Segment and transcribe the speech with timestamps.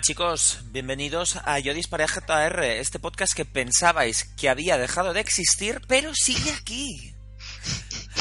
[0.00, 5.80] Chicos, bienvenidos a Yo Disparé JR, este podcast que pensabais que había dejado de existir,
[5.88, 7.14] pero sigue aquí.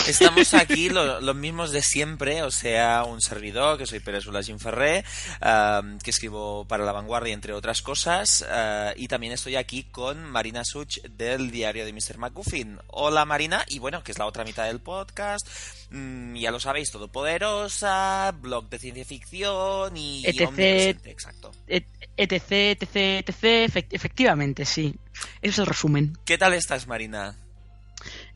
[0.07, 4.59] Estamos aquí lo- los mismos de siempre, o sea, un servidor, que soy Pérez Ulajín
[4.59, 5.05] Ferré,
[5.41, 10.23] ah, que escribo para La Vanguardia, entre otras cosas, ah, y también estoy aquí con
[10.23, 12.17] Marina Such del diario de Mr.
[12.17, 12.79] McGuffin.
[12.87, 15.47] Hola Marina, y bueno, que es la otra mitad del podcast,
[15.91, 21.05] mm, ya lo sabéis, todopoderosa, blog de ciencia ficción y etc.
[21.05, 21.51] exacto.
[21.67, 21.85] Et-
[22.17, 22.95] etc, etc,
[23.27, 24.95] etc, efect- efectivamente, sí.
[25.41, 26.17] Ese es el resumen.
[26.25, 27.35] ¿Qué tal estás, Marina?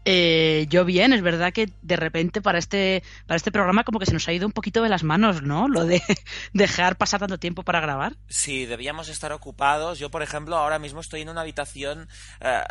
[0.06, 4.06] Eh, yo bien, es verdad que de repente para este, para este programa como que
[4.06, 5.68] se nos ha ido un poquito de las manos, ¿no?
[5.68, 6.02] Lo de
[6.54, 8.18] dejar pasar tanto tiempo para grabar.
[8.28, 10.00] Sí, debíamos estar ocupados.
[10.00, 12.10] Yo, por ejemplo, ahora mismo estoy en una habitación
[12.42, 12.62] eh,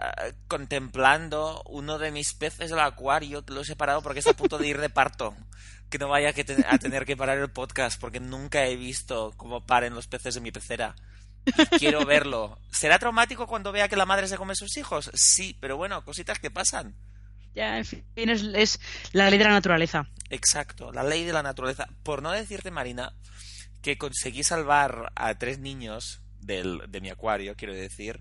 [0.47, 4.58] contemplando uno de mis peces del acuario, que lo he separado porque está a punto
[4.58, 5.34] de ir de parto.
[5.88, 6.30] Que no vaya
[6.69, 10.41] a tener que parar el podcast, porque nunca he visto cómo paren los peces de
[10.41, 10.94] mi pecera.
[11.78, 12.58] Quiero verlo.
[12.70, 15.10] ¿Será traumático cuando vea que la madre se come sus hijos?
[15.14, 16.97] Sí, pero bueno, cositas que pasan.
[17.54, 18.80] Ya, en fin, es, es
[19.12, 20.08] la ley de la naturaleza.
[20.30, 21.86] Exacto, la ley de la naturaleza.
[22.02, 23.12] Por no decirte, Marina,
[23.82, 28.20] que conseguí salvar a tres niños del, de mi acuario, quiero decir,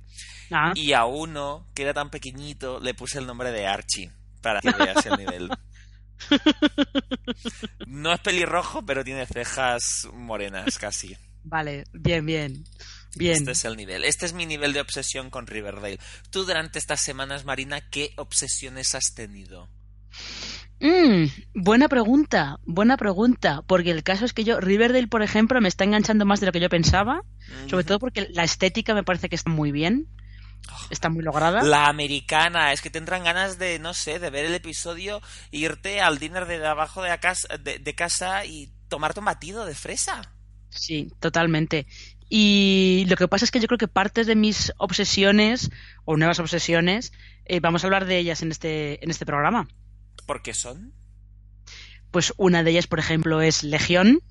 [0.52, 4.12] Ah, y a uno, que era tan pequeñito, le puse el nombre de Archie,
[4.42, 5.50] para que veas el nivel.
[7.88, 11.16] No es pelirrojo, pero tiene cejas morenas casi.
[11.44, 12.64] vale, bien, bien.
[13.16, 13.36] Bien.
[13.36, 14.04] Este es el nivel.
[14.04, 16.00] Este es mi nivel de obsesión con Riverdale.
[16.30, 19.70] Tú durante estas semanas, Marina, ¿qué obsesiones has tenido?
[20.80, 23.62] Mm, buena pregunta, buena pregunta.
[23.68, 26.52] Porque el caso es que yo, Riverdale, por ejemplo, me está enganchando más de lo
[26.52, 27.22] que yo pensaba.
[27.70, 30.08] Sobre todo porque la estética me parece que está muy bien.
[30.90, 31.64] Está muy lograda.
[31.64, 36.20] La americana, es que tendrán ganas de, no sé, de ver el episodio, irte al
[36.20, 40.34] dinner de abajo de, la casa, de, de casa y tomarte un batido de fresa.
[40.70, 41.88] Sí, totalmente.
[42.34, 45.70] Y lo que pasa es que yo creo que partes de mis obsesiones
[46.06, 47.12] o nuevas obsesiones,
[47.44, 49.68] eh, vamos a hablar de ellas en este, en este programa.
[50.26, 50.94] ¿Por qué son?
[52.10, 54.22] Pues una de ellas, por ejemplo, es Legión,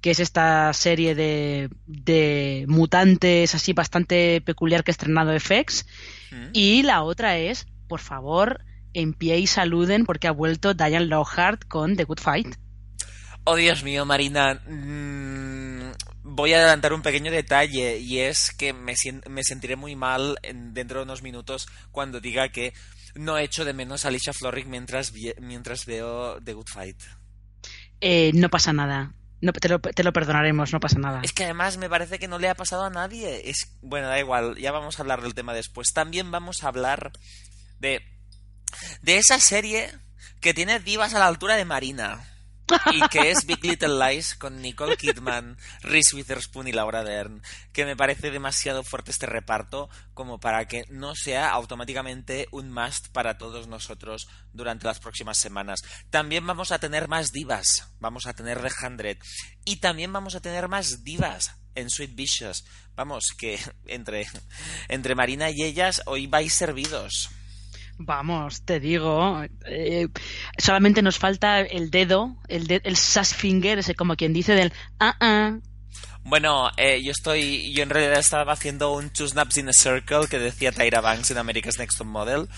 [0.00, 5.84] que es esta serie de, de mutantes así bastante peculiar que ha estrenado FX.
[6.30, 6.46] ¿Mm?
[6.54, 8.64] Y la otra es, por favor,
[8.94, 12.56] en pie y saluden porque ha vuelto Diane Lockhart con The Good Fight.
[13.48, 14.54] Oh, Dios mío, Marina.
[14.66, 15.92] mm,
[16.24, 18.94] voy a adelantar un pequeño detalle y es que me,
[19.44, 22.74] sentiré muy mal en- dentro de unos minutos cuando diga que
[23.14, 27.00] no echo de menos a Alicia Florrick mientras, mientras veo The Good Fight.
[28.00, 29.14] Eh, no pasa nada.
[29.40, 31.20] No, te, lo, te lo perdonaremos, no pasa nada.
[31.22, 33.48] Es que además me parece que no le ha pasado a nadie.
[33.48, 35.92] Es bueno, da igual, ya vamos a hablar del tema después.
[35.92, 37.12] También vamos a hablar
[37.78, 38.02] de
[39.02, 39.90] de esa serie
[40.40, 42.24] que tiene divas a la altura de Marina
[42.92, 47.84] y que es Big Little Lies con Nicole Kidman, Reese Witherspoon y Laura Dern, que
[47.84, 53.38] me parece demasiado fuerte este reparto como para que no sea automáticamente un must para
[53.38, 55.80] todos nosotros durante las próximas semanas.
[56.10, 59.18] También vamos a tener más divas, vamos a tener The Hundred
[59.64, 62.64] y también vamos a tener más divas en Sweet Vicious.
[62.96, 64.26] Vamos, que entre,
[64.88, 67.30] entre Marina y ellas hoy vais servidos.
[67.98, 69.42] Vamos, te digo.
[69.66, 70.08] eh,
[70.58, 74.72] solamente nos falta el dedo, el, de- el sass finger, ese como quien dice del
[75.00, 75.58] ah ah.
[76.24, 80.26] Bueno, eh, yo estoy, yo en realidad estaba haciendo un Two Snaps in a Circle
[80.28, 82.48] que decía Tyra Banks en America's Next Top Model.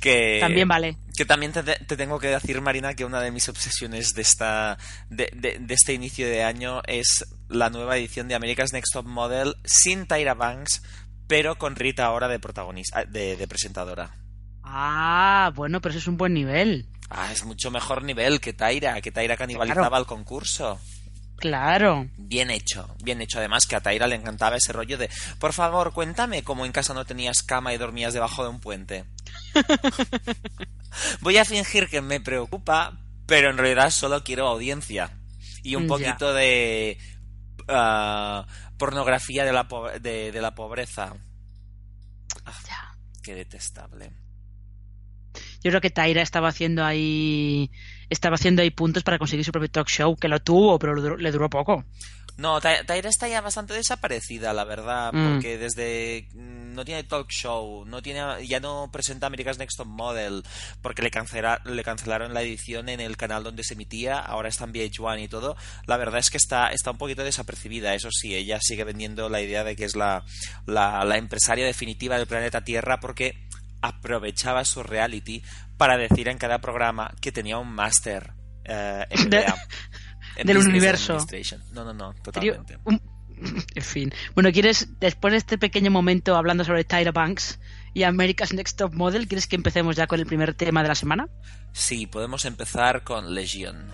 [0.00, 0.96] Que, También vale.
[1.16, 4.76] Que también te, te tengo que decir, Marina, que una de mis obsesiones de, esta,
[5.08, 9.06] de, de- de este inicio de año es la nueva edición de America's Next Top
[9.06, 10.82] Model sin Tyra Banks,
[11.28, 14.10] pero con Rita ahora de protagonista, de, de presentadora.
[14.64, 16.86] Ah, bueno, pero eso es un buen nivel.
[17.10, 19.98] Ah, es mucho mejor nivel que Tyra, que Tyra canibalizaba Claro.
[20.02, 20.80] el concurso.
[21.36, 22.08] Claro.
[22.16, 23.38] Bien hecho, bien hecho.
[23.38, 26.94] Además que a Taira le encantaba ese rollo de, por favor, cuéntame cómo en casa
[26.94, 29.04] no tenías cama y dormías debajo de un puente.
[31.20, 35.10] Voy a fingir que me preocupa, pero en realidad solo quiero audiencia
[35.62, 35.88] y un Ya.
[35.88, 36.98] poquito de
[37.68, 38.46] ah,
[38.78, 41.14] pornografía de la, po- de, de la pobreza.
[42.46, 42.96] Ah, Ya.
[43.22, 44.12] qué detestable.
[45.64, 47.70] Yo creo que Tyra estaba haciendo ahí
[48.10, 51.00] estaba haciendo ahí puntos para conseguir su propio talk show, que lo tuvo, pero le
[51.02, 51.84] duró, le duró poco.
[52.36, 55.32] No, Ta- Taira está ya bastante desaparecida, la verdad, Mm.
[55.34, 60.42] porque desde no tiene talk show, no tiene ya no presenta America's Next Top Model,
[60.82, 64.64] porque le cancela- le cancelaron la edición en el canal donde se emitía, ahora está
[64.64, 65.56] en VH1 y todo.
[65.86, 69.40] La verdad es que está está un poquito desapercibida, eso sí, ella sigue vendiendo la
[69.40, 70.24] idea de que es la
[70.66, 73.46] la, la empresaria definitiva del planeta Tierra porque
[73.86, 75.42] aprovechaba su reality
[75.76, 78.32] para decir en cada programa que tenía un máster
[78.64, 79.28] eh, MBA.
[79.28, 79.46] De-
[80.36, 81.18] en del Business universo.
[81.72, 82.78] No, no, no, totalmente.
[82.84, 83.00] un-
[83.74, 84.12] En fin.
[84.34, 87.58] Bueno, ¿quieres, después de este pequeño momento hablando sobre Tyra Banks
[87.92, 90.94] y America's Next Top Model, ¿quieres que empecemos ya con el primer tema de la
[90.94, 91.28] semana?
[91.72, 93.90] Sí, podemos empezar con Legion.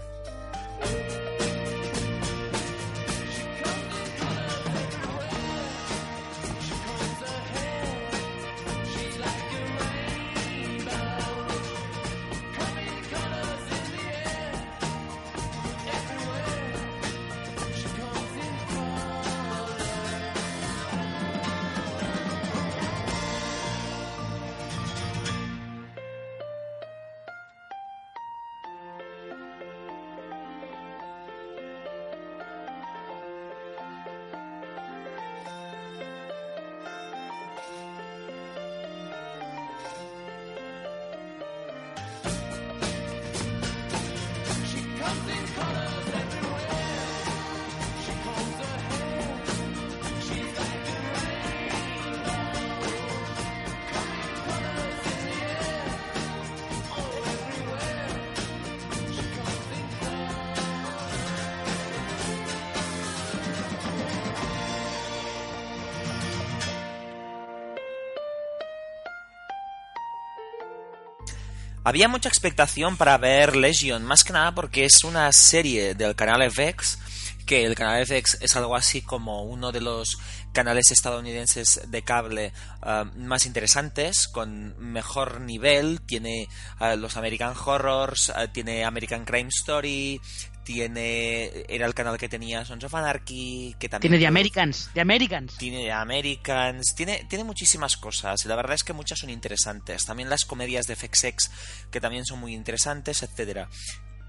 [71.90, 76.48] Había mucha expectación para ver Legion, más que nada porque es una serie del canal
[76.48, 77.00] FX,
[77.46, 80.16] que el canal FX es algo así como uno de los
[80.52, 86.46] canales estadounidenses de cable ah, más interesantes, con mejor nivel, tiene
[86.78, 90.20] ah, los American Horrors, ah, tiene American Crime Story,
[90.64, 95.00] tiene era el canal que tenía Sons of Anarchy, que también Tiene The Americans, The
[95.00, 95.56] Americans.
[95.56, 100.04] tiene The Americans, tiene, tiene muchísimas cosas y la verdad es que muchas son interesantes.
[100.04, 101.50] También las comedias de FXX
[101.90, 103.68] que también son muy interesantes, etcétera.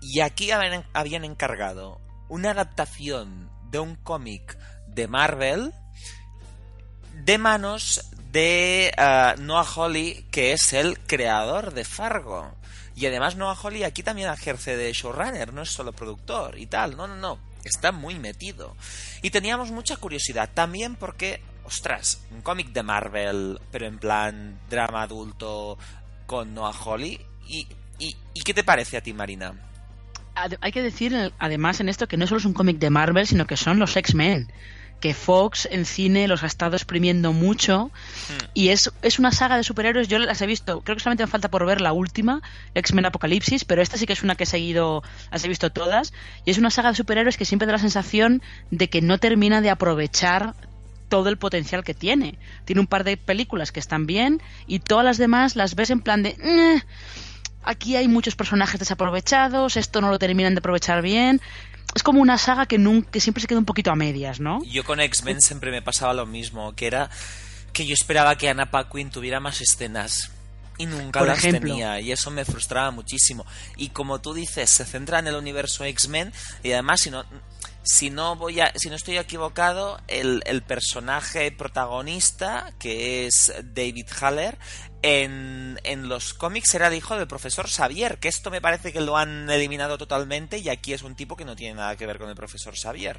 [0.01, 4.57] Y aquí habían, habían encargado una adaptación de un cómic
[4.87, 5.73] de Marvel
[7.13, 12.55] de manos de ah, Noah Hawley, que es el creador de Fargo.
[13.01, 16.95] Y además Noah Hawley aquí también ejerce de showrunner, no es solo productor y tal.
[16.95, 17.39] No, no, no.
[17.63, 18.75] Está muy metido.
[19.23, 25.01] Y teníamos mucha curiosidad también porque, ostras, un cómic de Marvel, pero en plan drama
[25.01, 25.79] adulto
[26.27, 27.19] con Noah Hawley.
[27.47, 27.67] ¿Y,
[27.97, 29.55] y, y qué te parece a ti, Marina?
[30.61, 33.47] Hay que decir, además, en esto que no solo es un cómic de Marvel, sino
[33.47, 34.51] que son los X-Men.
[35.01, 37.91] Que Fox en cine los ha estado exprimiendo mucho.
[38.53, 40.07] Y es, es una saga de superhéroes.
[40.07, 42.41] Yo las he visto, creo que solamente me falta por ver la última,
[42.75, 46.13] X-Men Apocalipsis, pero esta sí que es una que he seguido, las he visto todas.
[46.45, 49.59] Y es una saga de superhéroes que siempre da la sensación de que no termina
[49.59, 50.53] de aprovechar
[51.09, 52.37] todo el potencial que tiene.
[52.63, 55.99] Tiene un par de películas que están bien y todas las demás las ves en
[55.99, 56.37] plan de...
[56.41, 56.81] "Eh,
[57.63, 61.41] aquí hay muchos personajes desaprovechados, esto no lo terminan de aprovechar bien.
[61.95, 64.63] Es como una saga que, nunca, que siempre se queda un poquito a medias, ¿no?
[64.65, 67.09] Yo con X-Men siempre me pasaba lo mismo, que era
[67.73, 70.31] que yo esperaba que Anna Paquin tuviera más escenas
[70.77, 71.69] y nunca Por las ejemplo.
[71.69, 73.45] tenía y eso me frustraba muchísimo.
[73.77, 76.33] Y como tú dices, se centra en el universo X-Men
[76.63, 77.23] y además si no
[77.83, 84.05] si no voy a, si no estoy equivocado, el, el personaje protagonista, que es David
[84.19, 84.57] Haller,
[85.01, 85.77] en,
[86.07, 89.49] los cómics era el hijo del profesor Xavier, que esto me parece que lo han
[89.49, 92.35] eliminado totalmente y aquí es un tipo que no tiene nada que ver con el
[92.35, 93.17] profesor Xavier.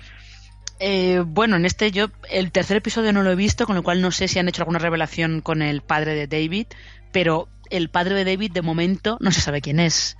[0.78, 4.00] Eh, bueno, en este yo el tercer episodio no lo he visto, con lo cual
[4.00, 6.66] no sé si han hecho alguna revelación con el padre de David,
[7.12, 10.16] pero el padre de David de momento no se sabe quién es.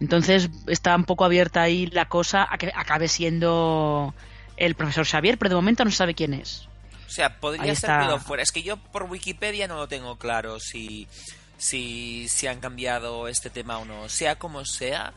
[0.00, 4.14] Entonces está un poco abierta ahí la cosa a que acabe siendo
[4.56, 6.67] el profesor Xavier, pero de momento no se sabe quién es.
[7.08, 8.42] O sea, podría ser lo fuera.
[8.42, 11.08] Es que yo por Wikipedia no lo tengo claro si,
[11.56, 14.10] si, si han cambiado este tema o no.
[14.10, 15.14] Sea como sea,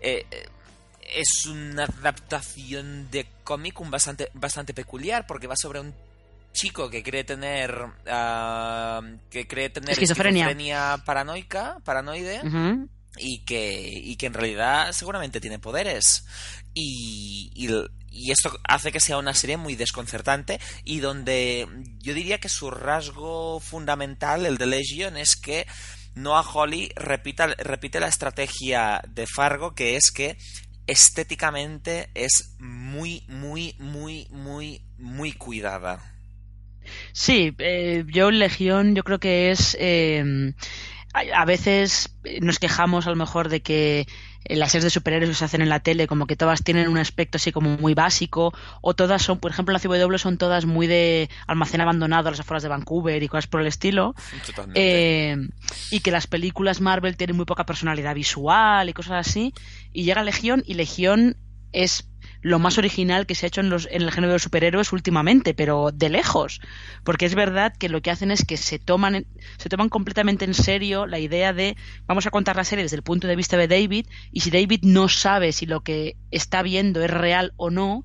[0.00, 0.46] eh, eh,
[1.14, 5.94] es una adaptación de cómic un bastante, bastante peculiar porque va sobre un
[6.52, 7.74] chico que cree tener
[8.08, 12.42] ah, que cree tener esquizofrenia, paranoica, paranoide
[13.16, 16.26] y que y que en realidad seguramente tiene poderes
[16.74, 17.68] y,
[18.30, 21.66] esto hace que sea una serie muy desconcertante y donde
[21.98, 25.66] yo diría que su rasgo fundamental el de Legion es que
[26.14, 30.36] Noah Holly repita, repite la estrategia de Fargo que es que
[30.86, 36.02] estéticamente es muy muy muy muy muy cuidada.
[37.12, 39.76] Sí, eh, yo Legión yo creo que es...
[39.78, 40.52] Eh,
[41.12, 44.06] a veces nos quejamos a lo mejor de que
[44.44, 46.98] las series de superhéroes que se hacen en la tele como que todas tienen un
[46.98, 50.66] aspecto así como muy básico o todas son, por ejemplo, en la CW son todas
[50.66, 54.14] muy de almacén abandonado a las afueras de Vancouver y cosas por el estilo.
[54.74, 55.36] Eh,
[55.90, 59.52] y que las películas Marvel tienen muy poca personalidad visual y cosas así.
[59.92, 61.36] Y llega Legión y Legión
[61.72, 62.09] es
[62.42, 65.54] lo más original que se ha hecho en, los, en el género de superhéroes últimamente,
[65.54, 66.60] pero de lejos.
[67.04, 69.26] Porque es verdad que lo que hacen es que se toman,
[69.58, 73.02] se toman completamente en serio la idea de vamos a contar la serie desde el
[73.02, 77.02] punto de vista de David y si David no sabe si lo que está viendo
[77.02, 78.02] es real o no,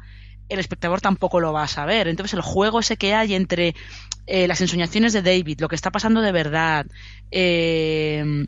[0.50, 2.08] el espectador tampoco lo va a saber.
[2.08, 3.76] Entonces el juego ese que hay entre
[4.28, 6.86] eh, las ensoñaciones de David, lo que está pasando de verdad,
[7.32, 8.46] eh,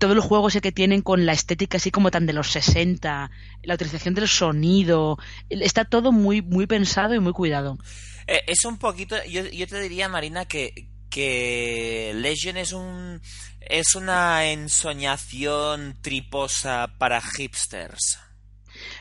[0.00, 3.30] todo el juego ese que tienen con la estética así como tan de los 60,
[3.62, 7.78] la utilización del sonido, está todo muy, muy pensado y muy cuidado.
[8.26, 13.20] Eh, es un poquito, yo, yo te diría, Marina, que, que Legion es un
[13.60, 18.18] es una ensoñación triposa para hipsters.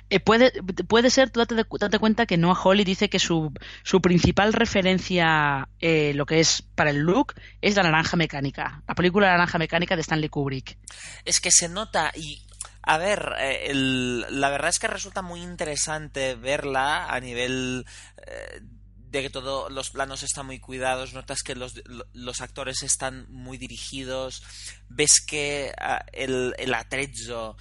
[0.09, 0.51] Eh, puede,
[0.87, 5.69] puede ser, tú date, date, cuenta que Noah Holly dice que su, su principal referencia,
[5.79, 9.95] eh, lo que es para el look, es la naranja mecánica, la película Naranja Mecánica
[9.95, 10.77] de Stanley Kubrick.
[11.25, 12.41] Es que se nota y
[12.81, 17.85] a ver, eh, la verdad es que resulta muy interesante verla a nivel
[19.09, 21.81] de que todos los planos están muy cuidados, notas que los,
[22.13, 24.43] los actores están muy dirigidos,
[24.87, 27.57] ves que uh, el, el, atrezzo,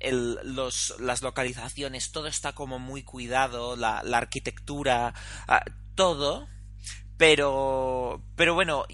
[0.00, 5.12] el, los, las localizaciones, todo está como muy cuidado, la, arquitectura,
[5.48, 6.48] uh, todo,
[7.18, 8.86] pero, pero bueno,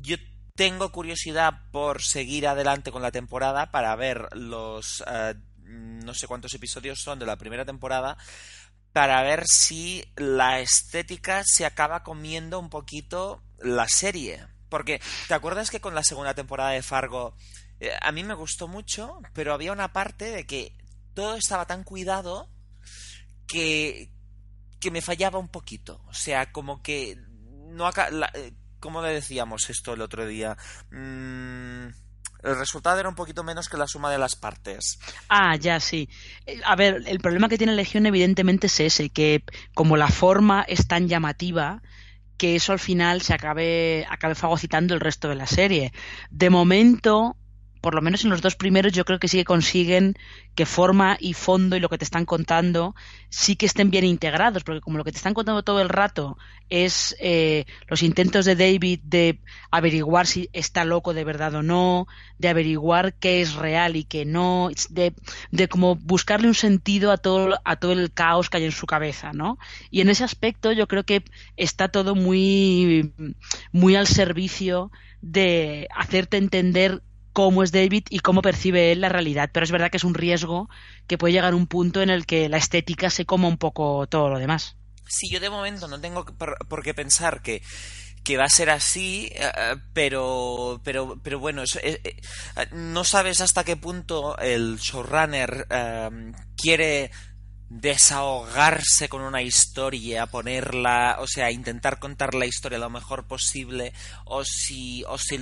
[0.00, 0.16] yo
[0.54, 5.34] tengo curiosidad por seguir adelante con la temporada para ver los uh,
[5.68, 8.16] no sé cuántos episodios son de la primera temporada
[8.92, 14.46] para ver si la estética se acaba comiendo un poquito la serie.
[14.68, 17.34] Porque, ¿te acuerdas que con la segunda temporada de Fargo
[17.80, 20.76] eh, a mí me gustó mucho, pero había una parte de que
[21.14, 22.50] todo estaba tan cuidado
[23.46, 24.10] que,
[24.80, 26.02] que me fallaba un poquito.
[26.06, 27.16] O sea, como que
[27.68, 30.56] no la, eh, ¿Cómo le decíamos esto el otro día?
[30.90, 32.07] Mmm
[32.42, 34.98] el resultado era un poquito menos que la suma de las partes.
[35.28, 36.08] Ah, ya sí.
[36.46, 39.42] Eh, a ver, el problema que tiene Legión evidentemente es ese, que
[39.74, 41.82] como la forma es tan llamativa,
[42.36, 45.92] que eso al final se acabe, acabe fagocitando el resto de la serie.
[46.30, 47.36] De momento,
[47.88, 50.14] por lo menos en los dos primeros, yo creo que sí que consiguen
[50.54, 52.94] que forma y fondo y lo que te están contando
[53.30, 56.36] sí que estén bien integrados, porque como lo que te están contando todo el rato
[56.68, 59.40] es eh, los intentos de David de
[59.70, 64.26] averiguar si está loco de verdad o no, de averiguar qué es real y qué
[64.26, 65.14] no, de,
[65.50, 68.84] de como buscarle un sentido a todo, a todo el caos que hay en su
[68.84, 69.56] cabeza, ¿no?
[69.90, 71.24] Y en ese aspecto yo creo que
[71.56, 73.14] está todo muy,
[73.72, 74.90] muy al servicio
[75.22, 77.02] de hacerte entender
[77.38, 79.50] cómo es David y cómo percibe él la realidad.
[79.52, 80.68] Pero es verdad que es un riesgo
[81.06, 84.08] que puede llegar a un punto en el que la estética se coma un poco
[84.08, 84.76] todo lo demás.
[85.06, 87.62] Sí, yo de momento no tengo por, qué pensar que,
[88.24, 92.16] que va a ser así, eh, pero, pero, pero bueno, eh, eh,
[92.72, 95.68] no sabes hasta qué punto el showrunner
[96.56, 97.12] quiere
[97.68, 103.92] desahogarse con una historia, ponerla, o sea, intentar contar la historia lo mejor posible,
[104.24, 105.38] o si, o si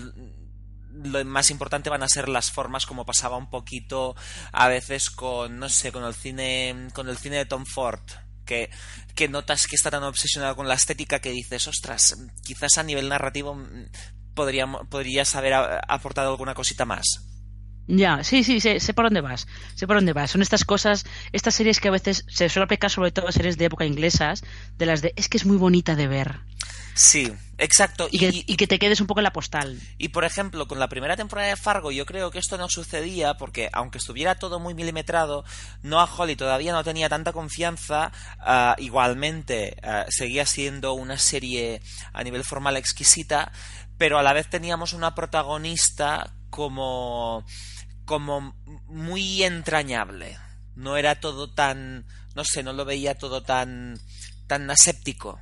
[1.04, 4.14] lo más importante van a ser las formas como pasaba un poquito
[4.52, 8.00] a veces con no sé con el cine con el cine de Tom Ford
[8.44, 8.70] que,
[9.14, 13.08] que notas que está tan obsesionado con la estética que dices ostras quizás a nivel
[13.08, 13.86] narrativo mm,
[14.34, 17.35] podría, podrías haber aportado alguna cosita más
[17.86, 20.30] ya, sí, sí, sé, sé, por dónde vas, sé por dónde vas.
[20.30, 23.58] Son estas cosas, estas series que a veces se suele aplicar sobre todo a series
[23.58, 24.42] de época inglesas,
[24.76, 26.40] de las de es que es muy bonita de ver.
[26.96, 28.08] Sí, exacto.
[28.10, 29.78] Y, que, te quedes un poco en la postal.
[29.98, 33.34] Y por ejemplo, con la primera temporada de Fargo, yo creo que esto no sucedía
[33.34, 35.44] porque, aunque estuviera todo muy milimetrado,
[35.82, 38.12] Noah Holly todavía no tenía tanta confianza.
[38.40, 41.82] Ah, igualmente, ah, seguía siendo una serie
[42.14, 43.52] a nivel formal exquisita,
[43.98, 47.44] pero a la vez teníamos una protagonista como
[48.06, 50.38] como muy entrañable
[50.76, 53.98] no era todo tan, no sé, no lo veía todo tan,
[54.46, 55.40] tan aséptico.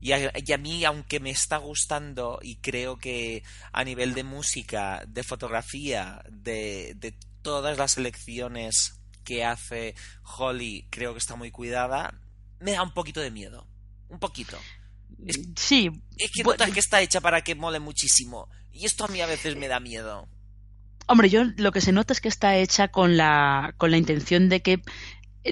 [0.00, 4.24] Y a, y a, mí, aunque me está gustando y creo que a nivel de
[4.24, 11.50] música, de fotografía, de, de todas las elecciones que hace Holly, creo que está muy
[11.50, 12.20] cuidada,
[12.60, 13.66] me da un poquito de miedo.
[14.08, 14.58] Un poquito.
[15.26, 15.90] Es, sí.
[16.16, 18.48] Es que notas que está hecha para que mole muchísimo.
[18.72, 20.28] Y esto a mí a veces me da miedo.
[21.06, 24.48] Hombre, yo lo que se nota es que está hecha con la, con la intención
[24.48, 24.82] de que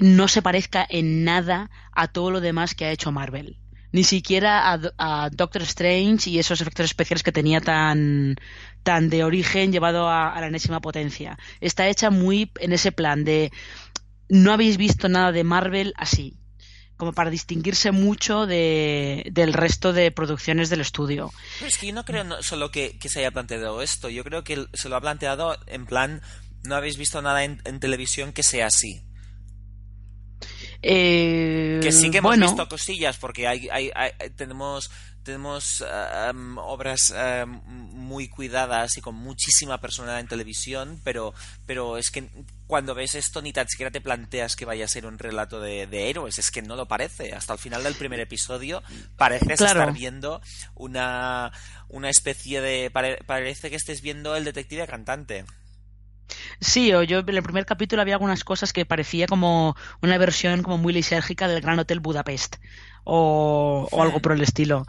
[0.01, 3.57] no se parezca en nada a todo lo demás que ha hecho Marvel.
[3.93, 8.35] Ni siquiera a, a Doctor Strange y esos efectos especiales que tenía tan,
[8.83, 11.37] tan de origen llevado a, a la enésima potencia.
[11.61, 13.51] Está hecha muy en ese plan de
[14.27, 16.37] no habéis visto nada de Marvel así
[16.97, 21.31] como para distinguirse mucho de, del resto de producciones del estudio.
[21.59, 24.23] Pero es que yo no creo no, solo que, que, se haya planteado esto, yo
[24.23, 26.21] creo que se lo ha planteado en plan,
[26.63, 29.03] no habéis visto nada en, en televisión que sea así.
[30.81, 34.91] Eh, que sí que hemos bueno, visto cosillas, porque hay, hay, hay tenemos
[35.25, 35.83] tenemos
[36.31, 37.13] um, obras
[37.43, 41.33] um, muy cuidadas y con muchísima personalidad en televisión, pero,
[41.65, 42.29] pero es que
[42.67, 45.87] cuando ves esto ni tan siquiera te planteas que vaya a ser un relato de,
[45.87, 47.33] de héroes, es que no lo parece.
[47.33, 48.81] Hasta el final del primer episodio
[49.17, 49.81] pareces Claro.
[49.81, 50.41] estar viendo
[50.75, 51.51] una,
[51.89, 52.89] una especie de...
[52.91, 55.45] pare- parece que estés viendo el detective cantante.
[56.59, 60.63] Sí, o yo en el primer capítulo había algunas cosas que parecía como una versión
[60.63, 62.57] como muy lisérgica del Gran Hotel Budapest
[63.03, 64.85] o, o algo por el estilo.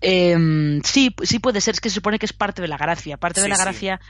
[0.00, 3.16] Eh, sí, sí puede ser, es que se supone que es parte de la gracia,
[3.16, 3.62] parte de la sí.
[3.62, 4.00] gracia,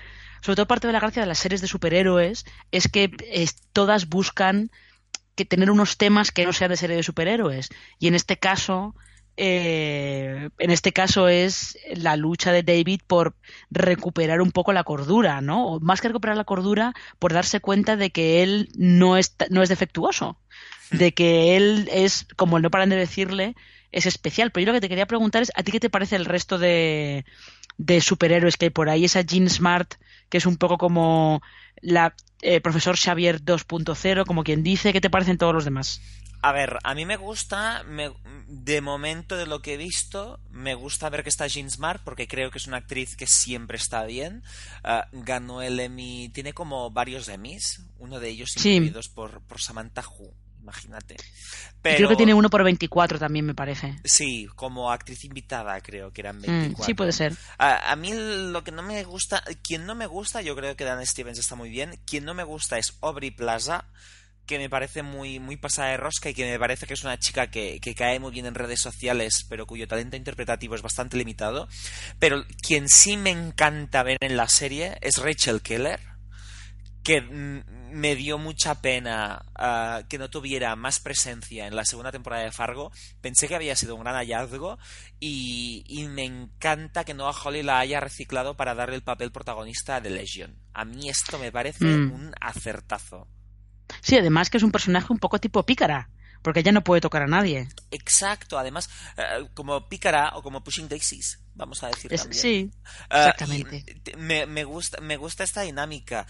[0.41, 4.09] sobre todo parte de la gracia de las series de superhéroes es que es- todas
[4.09, 4.71] buscan
[5.35, 7.69] que tener unos temas que no sean de serie de superhéroes
[7.99, 8.95] y en este caso
[9.37, 13.35] eh, en este caso es la lucha de David por
[13.71, 15.67] recuperar un poco la cordura, ¿no?
[15.67, 19.63] O más que recuperar la cordura, por darse cuenta de que él no es, no
[19.63, 20.39] es defectuoso,
[20.91, 23.57] de que él es, como no paran de decirle,
[23.93, 24.51] es especial.
[24.51, 26.59] Pero yo lo que te quería preguntar es, ¿a ti qué te parece el resto
[26.59, 27.25] de,
[27.79, 29.05] de superhéroes que hay por ahí?
[29.05, 29.95] Esa Jean Smart,
[30.29, 31.41] que es un poco como
[31.81, 36.01] la eh, profesor Xavier 2.0, como quien dice, ¿qué te parecen todos los demás?
[36.43, 38.13] A ver, a mí me gusta, me-
[38.47, 42.27] de momento de lo que he visto, me gusta ver que está Jean Smart porque
[42.29, 44.43] creo que es una actriz que siempre está bien.
[44.83, 48.77] Ah, ganó el Emmy, tiene como varios Emmys, uno de ellos Sí.
[48.77, 51.17] incluidos por, por Samantha Hu, imagínate.
[51.83, 53.99] Pero, creo que tiene uno por 24 también, me parece.
[54.05, 56.85] Sí, como actriz invitada creo que eran Mm, 24.
[56.85, 57.35] sí, puede ser.
[57.59, 60.85] A, a mí lo que no me gusta, quien no me gusta, yo creo que
[60.85, 61.99] Dan Stevens está muy bien.
[62.07, 63.85] Quien no me gusta es Aubrey Plaza,
[64.47, 67.19] que me parece muy, muy pasada de rosca y que me parece que es una
[67.19, 71.17] chica que, que cae muy bien en redes sociales, pero cuyo talento interpretativo es bastante
[71.17, 71.69] limitado.
[72.19, 76.01] Pero quien sí me encanta ver en la serie es Rachel Keller,
[77.03, 82.13] que mm, me dio mucha pena ah, que no tuviera más presencia en la segunda
[82.13, 82.93] temporada de Fargo.
[83.21, 84.79] Pensé que había sido un gran hallazgo
[85.19, 90.01] y, y me encanta que Noah Hawley la haya reciclado para darle el papel protagonista
[90.01, 90.57] de Legion.
[90.75, 92.13] A mí esto me parece Mm.
[92.13, 93.27] un acertazo.
[94.01, 96.11] Sí, además que es un personaje un poco tipo pícara,
[96.43, 97.69] porque ella no puede tocar a nadie.
[97.91, 102.41] Exacto, además, eh, como Pícara o como Pushing Daisies, vamos a decir Es- también.
[102.43, 102.71] sí,
[103.11, 103.85] Ah, exactamente.
[104.17, 106.27] me, me gusta, me gusta esta dinámica.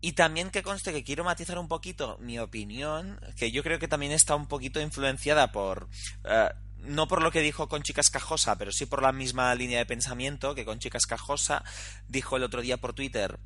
[0.00, 3.88] Y también que conste que quiero matizar un poquito mi opinión, que yo creo que
[3.88, 5.88] también está un poquito influenciada por...
[6.24, 9.86] eh, no por lo que dijo Conchi Cascajosa, pero sí por la misma línea de
[9.86, 11.64] pensamiento que Conchi Cascajosa
[12.08, 13.38] dijo el otro día por Twitter.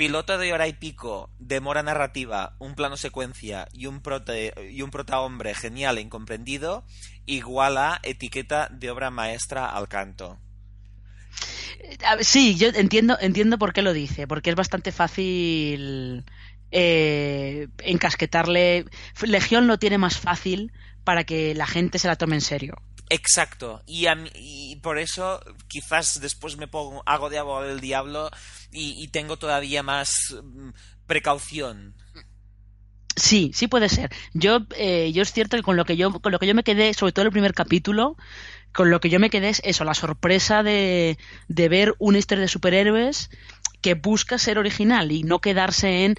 [0.00, 4.90] Piloto de hora y pico, demora narrativa, un plano secuencia y un, prote y un
[5.54, 6.86] genial e incomprendido,
[7.26, 10.40] igual a etiqueta de obra maestra al canto.
[12.20, 16.24] Sí, yo entiendo, entiendo por qué lo dice, porque es bastante fácil
[16.70, 18.86] eh, encasquetarle.
[19.20, 20.72] Legión lo tiene más fácil
[21.04, 22.80] para que la gente se la tome en serio.
[23.12, 28.30] Exacto, y, a y por eso quizás después me pongo, hago de abogado del diablo
[28.70, 30.70] y, tengo todavía más mm,
[31.06, 31.96] precaución.
[33.16, 34.10] Sí, sí puede ser.
[34.32, 36.62] Yo, eh, yo es cierto que con lo que yo, con lo que yo me
[36.62, 38.16] quedé, sobre todo el primer capítulo,
[38.72, 41.18] con lo que yo me quedé es eso, la sorpresa de,
[41.48, 43.28] de ver una historia de superhéroes
[43.80, 46.14] que busca ser original y no quedarse en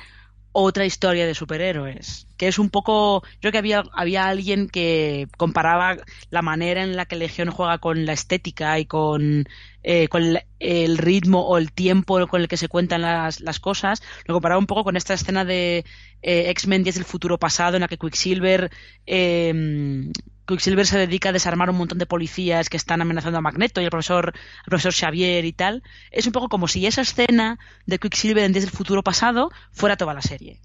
[0.52, 2.28] otra historia de superhéroes.
[2.38, 3.24] Que es un poco.
[3.24, 5.98] Yo creo que había, había alguien que comparaba
[6.30, 9.46] la manera en la que Legión juega con la estética y con,
[9.84, 14.02] eh, con el ritmo o el tiempo con el que se cuentan las, las cosas.
[14.26, 15.86] Lo comparaba un poco con esta escena de
[16.22, 18.72] eh, X-Men 10 del futuro pasado en la que Quicksilver.
[19.06, 20.12] eh,
[20.52, 23.86] Quicksilver se dedica a desarmar un montón de policías que están amenazando a Magneto y
[23.86, 25.84] al profesor, al profesor Xavier y tal.
[26.12, 29.98] Es un poco como si esa escena de Quicksilver en 10 del futuro pasado fuera
[29.98, 30.60] toda la serie.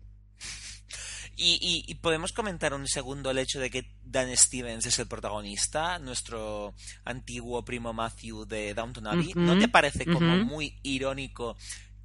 [1.38, 5.06] Y, y- y podemos comentar un segundo el hecho de que Dan Stevens es el
[5.06, 9.32] protagonista, nuestro antiguo primo Matthew de Downton Abbey.
[9.34, 11.54] ¿No te parece como muy irónico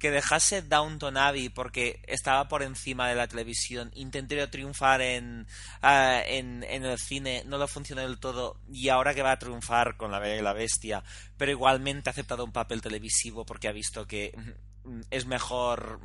[0.02, 5.46] que dejase Downton Abbey porque estaba por encima de la televisión, intentó triunfar en,
[5.80, 9.38] ah, en, en el cine, no lo funcionó del todo y ahora que va a
[9.38, 11.04] triunfar con La y la Bestia,
[11.36, 14.34] pero igualmente ha aceptado un papel televisivo porque ha visto que
[14.82, 16.00] mm, es mejor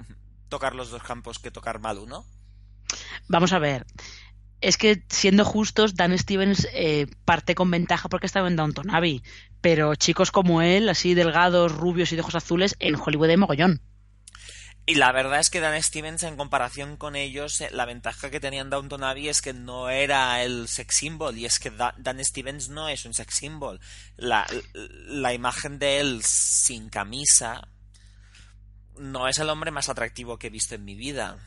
[0.47, 2.23] tocar los dos campos que tocar mal uno?
[3.27, 3.87] Vamos a ver.
[4.61, 9.21] Es que, siendo justos, Dan Stevens eh, parte con ventaja porque estaba en Downton Abbey.
[9.61, 13.81] Pero chicos como él, así delgados, rubios y de ojos azules, en Hollywood hay mogollón.
[14.85, 18.39] Y la verdad es que Dan Stevens, en comparación con ellos, eh, la ventaja que
[18.39, 21.37] tenía en Downton Abbey es que no era el sex symbol.
[21.37, 23.79] Y es que Da- Dan Stevens no es un sex symbol.
[24.15, 27.67] La, la imagen de él sin camisa
[28.97, 31.37] no es el hombre más atractivo que he visto en mi vida.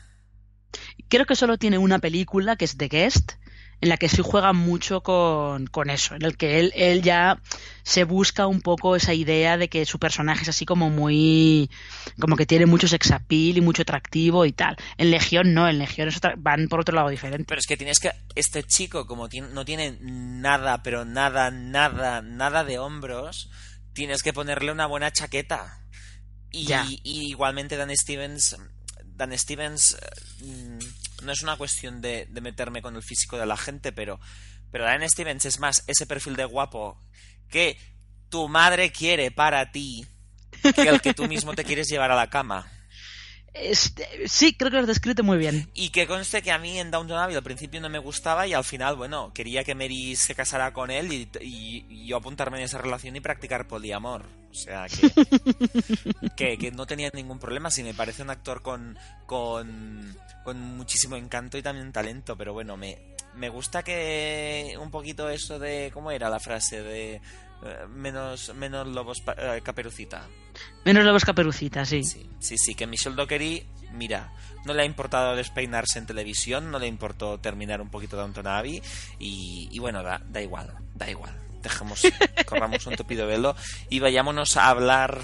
[1.09, 3.33] Creo que solo tiene una película, que es The Guest,
[3.81, 7.41] en la que sí juega mucho con, con eso, en el que él, él ya
[7.81, 11.67] se busca un poco esa idea de que su personaje es así como muy...
[12.19, 14.77] como que tiene mucho sex appeal y mucho atractivo y tal.
[14.97, 17.45] En Legión no, en Legión van por otro lado diferente.
[17.47, 18.11] Pero es que tienes que.
[18.35, 23.49] Este chico, como tiene- no tiene nada, pero nada, nada, nada de hombros,
[23.93, 25.79] tienes que ponerle una buena chaqueta.
[26.51, 26.85] Y, Ya.
[26.87, 28.57] y igualmente Dan Stevens.
[29.21, 29.97] Dan Stevens.
[30.01, 34.19] eh, mm, no es una cuestión de, meterme con el físico de la gente, pero.
[34.71, 36.99] Pero Dan Stevens es más ese perfil de guapo
[37.49, 37.77] que
[38.29, 40.07] tu madre quiere para ti
[40.73, 42.71] que el que tú mismo te quieres llevar a la cama.
[43.53, 45.69] Este, sí, creo que lo has descrito muy bien.
[45.73, 48.53] Y que conste que a mí en Downton Abbey al principio no me gustaba y
[48.53, 52.57] al final, bueno, quería que Mary se casara con él y, y- y yo apuntarme
[52.59, 54.25] en esa relación y practicar poliamor.
[54.51, 55.09] O sea, que,
[56.35, 57.69] que, que no tenía ningún problema.
[57.71, 62.77] Si me parece un actor con, con, con muchísimo encanto y también talento, pero bueno,
[62.77, 62.97] me,
[63.35, 66.81] me gusta que un poquito eso de, ¿cómo era la frase?
[66.81, 67.21] De
[67.63, 70.27] eh, menos, menos lobos pa- eh, caperucita.
[70.83, 72.03] Menos Lobos Caperucita, sí.
[72.03, 74.31] Sí, sí, sí, que Michelle Dockery, mira,
[74.65, 78.81] no le ha importado despeinarse en televisión, no le importó terminar un poquito Downton Abbey
[79.17, 81.33] y, y bueno, da, da igual, da igual.
[81.63, 82.01] Dejemos,
[82.45, 83.55] corramos un tupido velo
[83.89, 85.21] y vayámonos a hablar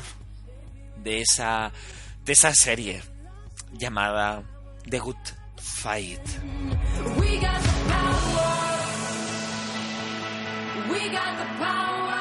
[1.03, 1.71] de esa,
[2.23, 3.01] de esa serie
[3.73, 4.43] llamada
[4.89, 5.15] The Good
[5.57, 6.21] Fight.
[7.17, 8.77] We got the power.
[10.89, 12.16] We got the power.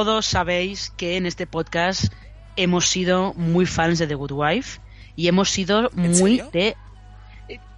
[0.00, 2.10] Todos sabéis que en este podcast
[2.56, 4.80] hemos sido muy fans de The Good Wife
[5.14, 6.74] y hemos sido ¿En muy de...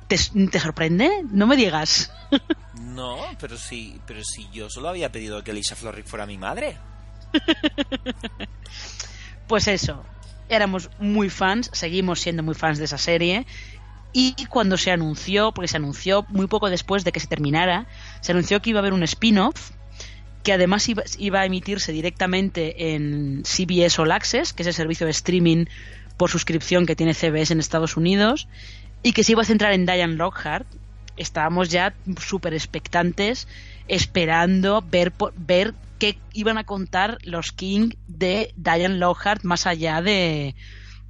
[0.07, 1.11] ¿Te, te sorprende?
[1.29, 2.13] No me digas.
[2.81, 6.79] No, pero sí, pero si yo solo había pedido que Lisa Florrick fuera mi madre.
[9.49, 10.05] Pues eso,
[10.49, 13.47] éramos muy fans, seguimos siendo muy fans de esa serie.
[14.13, 17.87] Y cuando se anunció, porque se anunció muy poco después de que se terminara,
[18.21, 19.73] se anunció que iba a haber un spin-off
[20.43, 25.13] que además iba, a emitirse directamente en CBS All Access, que es el servicio de
[25.13, 25.67] streaming
[26.17, 28.49] por suscripción que tiene CBS en Estados Unidos,
[29.03, 30.67] y que se iba a centrar en Diane Lockhart,
[31.17, 33.47] estábamos ya súper expectantes
[33.89, 40.55] esperando ver, ver qué iban a contar los King de Diane Lockhart más allá de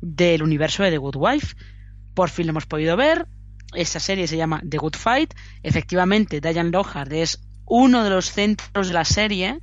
[0.01, 1.57] del universo de The Good Wife.
[2.14, 3.27] Por fin lo hemos podido ver.
[3.75, 5.33] Esa serie se llama The Good Fight.
[5.62, 9.59] Efectivamente, Diane Lockhart es uno de los centros de la serie,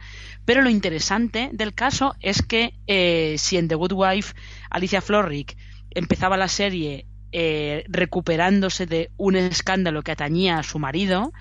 [0.45, 4.33] pero lo interesante del caso es que eh, si en The Good Wife
[4.69, 5.55] Alicia Florrick
[5.91, 11.31] empezaba la serie eh, recuperándose de un escándalo que atañía a su marido,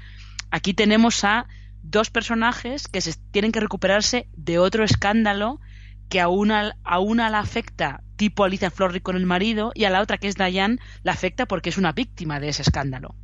[0.51, 1.47] aquí tenemos a
[1.83, 5.61] dos personajes que se tienen que recuperarse de otro escándalo
[6.09, 9.91] que a una, a una la afecta tipo Alicia Florrick con el marido y a
[9.91, 13.15] la otra que es Diane la afecta porque es una víctima de ese escándalo.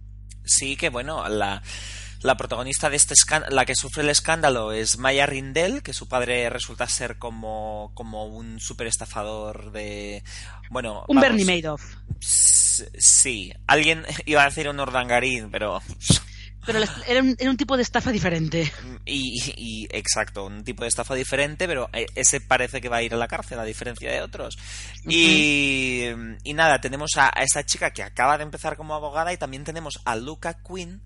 [0.45, 1.63] Sí, que bueno, la,
[2.25, 6.09] la protagonista de este escándalo, la que sufre el escándalo es Maya Rindel, que su
[6.09, 10.25] padre resulta ser como, como un super estafador de...
[10.71, 11.83] Bueno, Un vamos, Bernie Madoff.
[12.21, 15.81] Sí, alguien iba a decir un Ordangarín, pero...
[16.67, 18.73] Pero era un, era un tipo de estafa diferente.
[19.05, 22.97] Y, y- y- exacto, un tipo de estafa diferente, pero eh, ese parece que va
[22.97, 24.57] a ir a la cárcel, a diferencia de otros.
[25.07, 26.05] Y,
[26.43, 29.63] y nada, tenemos a, a esta chica que acaba de empezar como abogada y también
[29.65, 31.03] tenemos a Luca Quinn,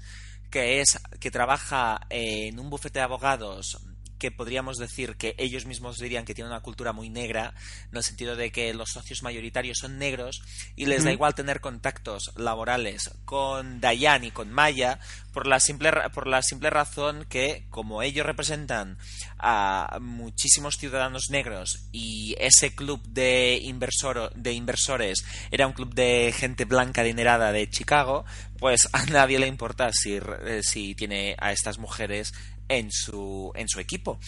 [0.51, 3.79] que es que trabaja eh, en un bufete de abogados
[4.19, 7.55] que podríamos decir que ellos mismos dirían que tiene una cultura muy negra,
[7.91, 10.43] en el sentido de que los socios mayoritarios son negros
[10.77, 14.99] y les da igual tener contactos laborales con Dayan y con Maya
[15.33, 18.99] por la simple por la simple razón que como ellos representan
[19.39, 26.35] a muchísimos ciudadanos negros y ese club de inversor de inversores era un club de
[26.37, 28.25] gente blanca adinerada de Chicago,
[28.59, 32.35] pues a nadie le importa si eh, si tiene a estas mujeres
[32.69, 34.19] en su en su equipo.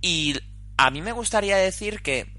[0.00, 0.34] Y
[0.76, 2.38] a mí me gustaría decir que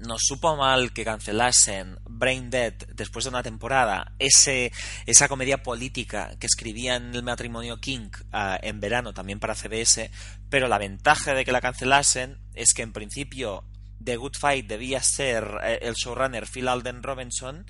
[0.00, 4.72] nos supo mal que cancelasen Brain Dead después de una temporada, ese,
[5.06, 10.10] esa comedia política que escribían el matrimonio King ah, en verano también para CBS,
[10.48, 13.64] pero la ventaja de que la cancelasen es que en principio
[14.02, 17.66] The Good Fight debía ser eh, el showrunner Phil Alden Robinson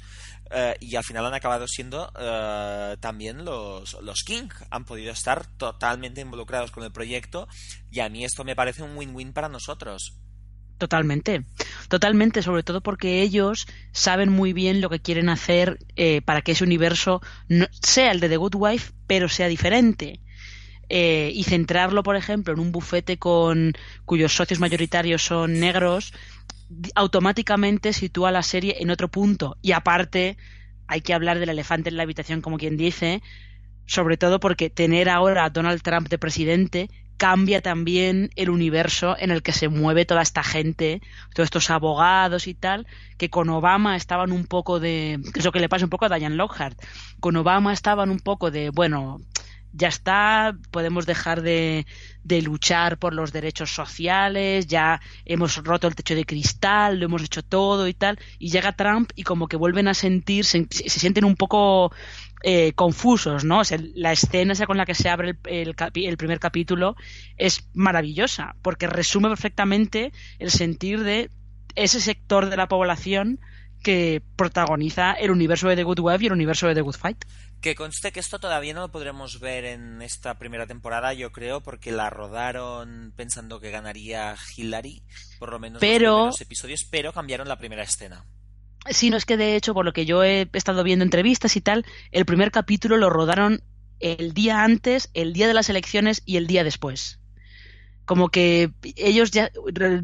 [0.51, 4.49] eh, y al final han acabado siendo eh, también los, los King.
[4.71, 7.49] Han podido estar totalmente involucrados con el proyecto
[7.91, 10.21] y a mí esto me parece un win-win para nosotros.
[10.81, 11.45] Totalmente,
[11.89, 16.53] totalmente, sobre todo porque ellos saben muy bien lo que quieren hacer eh, para que
[16.53, 17.21] ese universo
[17.83, 20.21] sea el de The Good Wife, pero sea diferente.
[20.89, 23.75] Eh, y centrarlo, por ejemplo, en un bufete con
[24.07, 26.15] cuyos socios mayoritarios son negros,
[26.95, 29.57] automáticamente sitúa la serie en otro punto.
[29.63, 30.37] Y aparte,
[30.87, 33.23] hay que hablar del elefante en la habitación, como quien dice,
[33.87, 39.31] sobre todo porque tener ahora a Donald Trump de presidente cambia también el universo en
[39.31, 41.03] el que se mueve toda esta gente,
[41.35, 42.87] todos estos abogados y tal,
[43.19, 46.09] que con Obama estaban un poco de, es lo que le pasa un poco a
[46.17, 46.81] Diane Lockhart,
[47.21, 49.21] con Obama estaban un poco de, bueno,
[49.73, 51.87] ya está, podemos dejar de,
[52.25, 57.23] de luchar por los derechos sociales, ya hemos roto el techo de cristal, lo hemos
[57.23, 61.25] hecho todo y tal, y llega Trump y como que vuelven a sentir, se, sienten
[61.25, 61.93] un poco
[62.43, 63.61] eh, confusos, ¿no?
[63.61, 66.97] O sea, la escena con la que se abre el, el el primer capítulo
[67.37, 71.31] es maravillosa, porque resume perfectamente el sentir de
[71.75, 73.41] ese sector de la población
[73.83, 77.25] que protagoniza el universo de The Good Wife y el universo de The Good Fight.
[77.61, 81.61] Que conste que esto todavía no lo podremos ver en esta primera temporada, yo creo,
[81.61, 85.03] porque la rodaron pensando que ganaría Hillary,
[85.39, 88.25] por lo menos Pero- los episodios, pero cambiaron la primera escena.
[88.89, 91.61] Sí, no es que de hecho, por lo que yo he estado viendo entrevistas y
[91.61, 93.63] tal, el primer capítulo lo rodaron
[93.99, 97.20] el día antes, el día de las elecciones y el día después.
[98.11, 99.53] Como que ellos ya,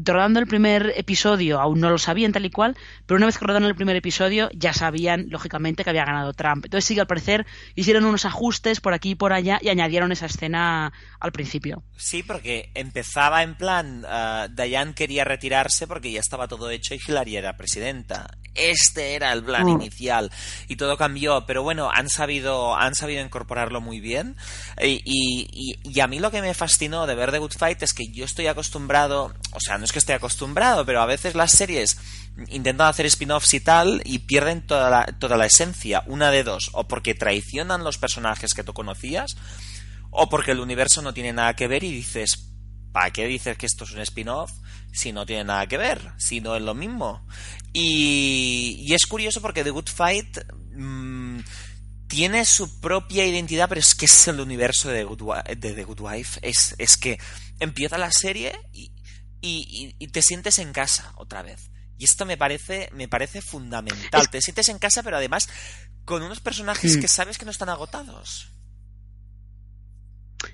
[0.05, 3.43] rodando el primer episodio, aún no lo sabían tal y cual, pero una vez que
[3.45, 6.63] rodaron el primer episodio, ya sabían, lógicamente, que había ganado Trump.
[6.63, 10.13] Entonces sí que al parecer hicieron unos ajustes por aquí y por allá y añadieron
[10.13, 11.83] esa escena al principio.
[11.97, 16.99] Sí, porque empezaba en plan, ah, Diane quería retirarse porque ya estaba todo hecho y
[17.05, 18.37] Hillary era presidenta.
[18.55, 19.81] Este era el plan Mm.
[19.81, 20.31] inicial
[20.67, 24.35] y todo cambió, pero bueno, han sabido, han sabido incorporarlo muy bien.
[24.81, 27.83] Y, y- y- y a mí lo que me fascinó de ver The Good Fight
[27.83, 31.33] es que yo estoy acostumbrado, o sea, no es que esté acostumbrado, pero a veces
[31.33, 31.97] las series
[32.47, 36.69] intentan hacer spin-offs y tal y pierden toda la, toda la esencia, una de dos,
[36.73, 39.35] o porque traicionan los personajes que tú conocías,
[40.11, 42.51] o porque el universo no tiene nada que ver y dices,
[42.91, 44.51] ¿para qué dices que esto es un spin-off
[44.93, 46.11] si no tiene nada que ver?
[46.17, 47.25] Si no es lo mismo.
[47.73, 50.37] Y, y es curioso porque The Good Fight
[50.75, 51.39] mm,
[52.07, 55.03] tiene su propia identidad, pero es que es el universo de
[55.55, 56.39] The Good Wife.
[56.43, 57.19] Es, es que
[57.59, 58.91] empieza la serie y,
[59.41, 61.71] y- y- y te sientes en casa otra vez.
[61.97, 64.29] Y esto me parece, me parece fundamental.
[64.29, 65.49] Te sientes en casa, pero además
[66.05, 67.01] con unos personajes Mm.
[67.01, 68.51] que sabes que no están agotados.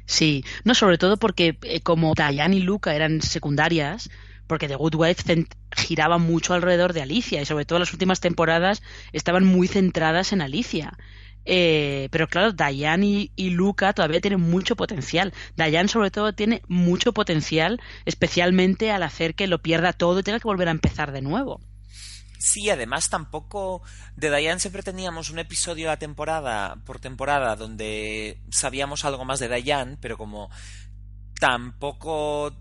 [0.06, 4.10] Sí, no sobre todo porque eh, como Diane y Luca eran secundarias,
[4.48, 8.82] porque The Good Wife giraba mucho alrededor de Alicia y sobre todo las últimas temporadas
[9.12, 10.98] estaban muy centradas en Alicia.
[11.46, 15.34] Eh, pero claro, Diane y, y Luca todavía tienen mucho potencial.
[15.56, 20.40] Diane sobre todo tiene mucho potencial, especialmente al hacer que lo pierda todo y tenga
[20.40, 21.60] que volver a empezar de nuevo.
[22.44, 23.82] Sí, además tampoco
[24.18, 29.48] de Diane siempre teníamos un episodio a temporada por temporada donde sabíamos algo más de
[29.48, 30.50] Diane, pero como
[31.40, 32.54] tampoco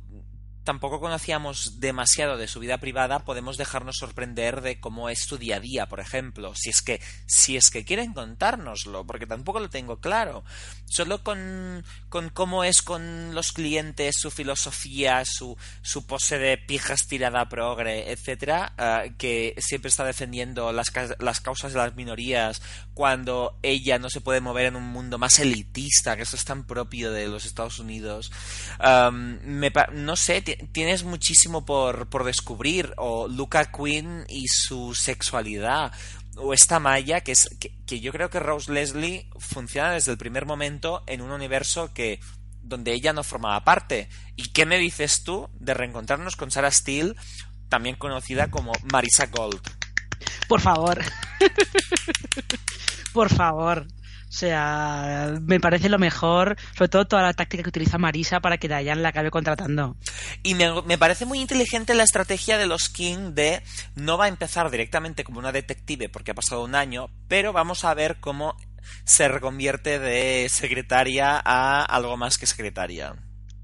[0.65, 5.57] tampoco conocíamos demasiado de su vida privada, podemos dejarnos sorprender de cómo es su día
[5.57, 9.71] a día, por ejemplo, si es que si es que quieren contárnoslo, porque tampoco lo
[9.71, 10.45] tengo claro.
[10.87, 17.07] Solo con, con cómo es con los clientes, su filosofía, su, su pose de pijas
[17.09, 22.63] tirada progre, etcétera, ah, que siempre está defendiendo las, las causas de las minorías
[22.95, 26.65] cuando ella no se puede mover en un mundo más elitista, que eso es tan
[26.65, 28.31] propio de los Estados Unidos.
[28.79, 30.43] Am, me no sé,
[30.73, 35.93] tienes muchísimo por, por descubrir, o Luca Quinn y su sexualidad,
[36.37, 40.19] o esta Maya, que, es, que, que yo creo que Rose Leslie funciona desde el
[40.19, 42.21] primer momento en un universo que
[42.63, 44.09] donde ella no formaba parte.
[44.37, 47.15] ¿Y qué me dices tú de reencontrarnos con Sarah Steele,
[47.69, 49.61] también conocida como Marisa Gold?
[50.49, 51.03] Por favor.
[53.13, 53.87] Por favor.
[54.33, 58.57] O sea, me parece lo mejor, sobre todo toda la táctica que utiliza Marisa para
[58.57, 59.95] que Diane la acabe contratando.
[60.43, 63.63] Y me, me parece muy inteligente la estrategia de los King de
[63.95, 67.85] no va a empezar directamente como una detective porque ha pasado un año, pero vamos
[67.85, 68.57] a ver cómo
[69.05, 73.15] se reconvierte de secretaria a algo más que secretaria.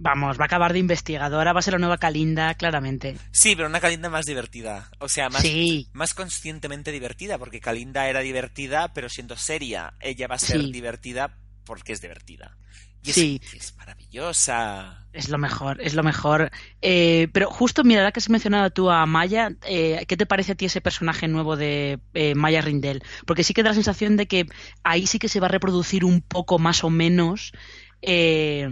[0.01, 3.17] Vamos, va a acabar de investigadora, va a ser la nueva Calinda, claramente.
[3.33, 4.91] Sí, pero una Kalinda más divertida.
[5.01, 5.89] O sea, más, Sí.
[5.93, 9.95] más conscientemente divertida, porque Kalinda era divertida, pero siendo seria.
[10.01, 10.71] Ella va a ser Sí.
[10.73, 12.57] divertida porque es divertida.
[13.03, 13.41] Y es, Sí.
[13.57, 15.07] es maravillosa.
[15.13, 16.51] Es lo mejor, es lo mejor.
[16.83, 20.53] Eh, pero justo, mira, ahora que has mencionado tú a Maya, eh, ¿qué te parece
[20.53, 23.03] a ti ese personaje nuevo de eh, Maya Rindel?
[23.27, 24.47] Porque sí que da la sensación de que
[24.85, 27.53] ahí sí que se va a reproducir un poco más o menos.
[28.01, 28.69] eh,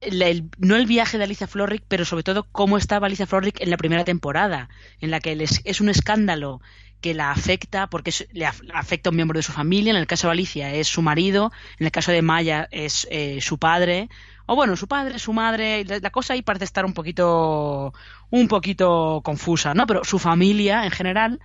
[0.00, 3.60] el- el- no el viaje de Alicia Florrick, pero sobre todo cómo estaba Alicia Florrick
[3.60, 4.68] en la primera temporada,
[5.00, 6.60] en la que les- es un escándalo
[7.00, 9.90] que la afecta porque le af- afecta a un miembro de su familia.
[9.92, 13.40] En el caso de Alicia es su marido, en el caso de Maya es eh,
[13.40, 14.08] su padre,
[14.46, 15.84] o bueno, su padre, su madre.
[15.84, 17.92] La, la cosa ahí parece estar un poquito,
[18.30, 19.86] un poquito confusa, ¿no?
[19.86, 21.40] Pero su familia en general.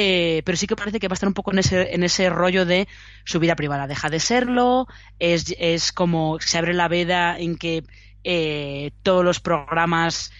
[0.00, 2.30] Eh, pero sí que parece que va a estar un poco en ese, en ese
[2.30, 2.86] rollo de
[3.24, 3.88] su vida privada.
[3.88, 4.86] Deja de serlo,
[5.18, 7.82] es, es como se abre la veda en que
[8.22, 10.30] eh, todos los programas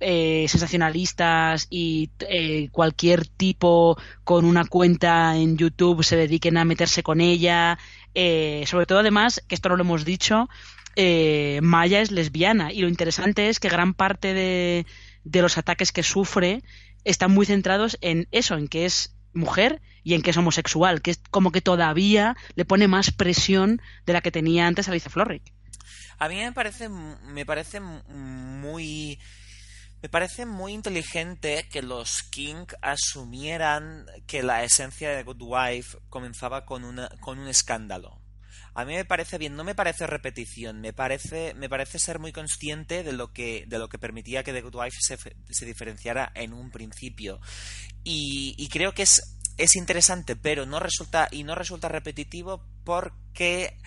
[0.00, 7.02] eh, sensacionalistas y eh, cualquier tipo con una cuenta en YouTube se dediquen a meterse
[7.02, 7.78] con ella.
[8.12, 10.50] Eh, sobre todo, además, que esto no lo hemos dicho,
[11.62, 14.84] Maya es lesbiana y lo interesante es que gran parte de,
[15.24, 16.62] de los ataques que sufre
[17.06, 21.12] están muy centrados en eso, en que es mujer y en que es homosexual, que
[21.12, 25.52] es como que todavía le pone más presión de la que tenía antes Alicia Florrick.
[26.18, 29.18] A mí me parece, me parece muy.
[30.02, 36.64] Me parece muy inteligente que los King asumieran que la esencia de Good Wife comenzaba
[36.66, 38.20] con, una, con un escándalo.
[38.76, 42.30] A mí me parece bien, no me parece repetición, me parece, me parece ser muy
[42.30, 45.16] consciente de lo que, de lo que permitía que The Good Wife se,
[45.48, 47.40] se diferenciara en un principio.
[48.04, 53.78] Y, y creo que es, es interesante, pero no resulta, y no resulta repetitivo porque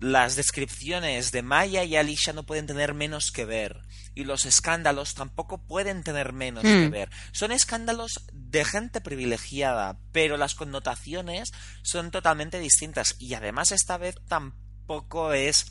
[0.00, 3.80] las descripciones de Maya y Alicia no pueden tener menos que ver.
[4.14, 6.66] Y los escándalos tampoco pueden tener menos Mm.
[6.84, 7.10] que ver.
[7.32, 11.50] Son escándalos de gente privilegiada, pero las connotaciones
[11.82, 13.16] son totalmente distintas.
[13.18, 15.66] Y además esta vez tampoco es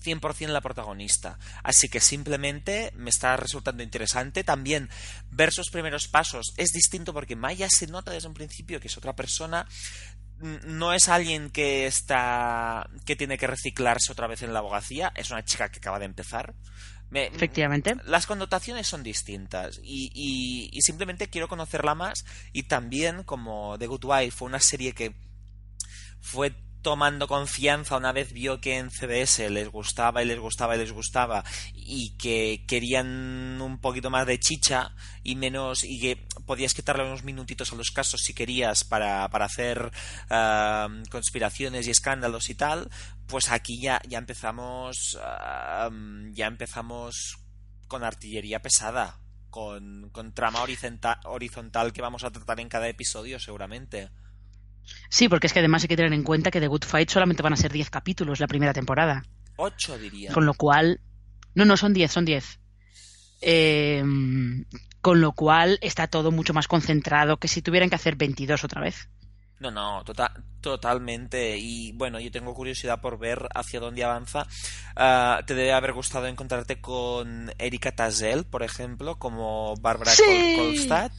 [0.00, 1.38] 100% la protagonista.
[1.62, 4.44] Así que simplemente me está resultando interesante.
[4.44, 4.88] También
[5.30, 8.96] ver sus primeros pasos es distinto porque Maya se nota desde un principio que es
[8.96, 9.66] otra persona
[10.40, 15.30] no es alguien que está que tiene que reciclarse otra vez en la abogacía, es
[15.30, 16.54] una chica que acaba de empezar.
[17.10, 17.96] Me, Efectivamente.
[18.04, 23.86] Las connotaciones son distintas y, y, y, simplemente quiero conocerla más y también como The
[23.86, 25.14] Good Wife fue una serie que
[26.20, 26.54] fue
[26.88, 30.90] tomando confianza una vez vio que en CBS les gustaba y les gustaba y les
[30.90, 37.04] gustaba y que querían un poquito más de chicha y menos y que podías quitarle
[37.04, 39.92] unos minutitos a los casos si querías para, para hacer
[40.30, 42.88] uh, conspiraciones y escándalos y tal
[43.26, 45.92] pues aquí ya ya empezamos uh,
[46.32, 47.38] ya empezamos
[47.86, 49.20] con artillería pesada
[49.50, 54.08] con, con trama horizontal, horizontal que vamos a tratar en cada episodio seguramente
[55.10, 57.42] Sí, porque es que además hay que tener en cuenta que The Good Fight solamente
[57.42, 59.22] van a ser 10 capítulos la primera temporada.
[59.56, 60.32] 8 diría.
[60.32, 61.00] Con lo cual.
[61.54, 62.60] No, no, son 10, son 10.
[63.40, 64.02] Eh,
[65.00, 68.80] con lo cual está todo mucho más concentrado que si tuvieran que hacer 22 otra
[68.80, 69.08] vez.
[69.60, 71.56] No, no, tota- totalmente.
[71.58, 74.46] Y bueno, yo tengo curiosidad por ver hacia dónde avanza.
[74.94, 80.22] Ah, te debe haber gustado encontrarte con Erika Tazel, por ejemplo, como Barbara Sí.
[80.24, 81.10] Kol- Kolstad,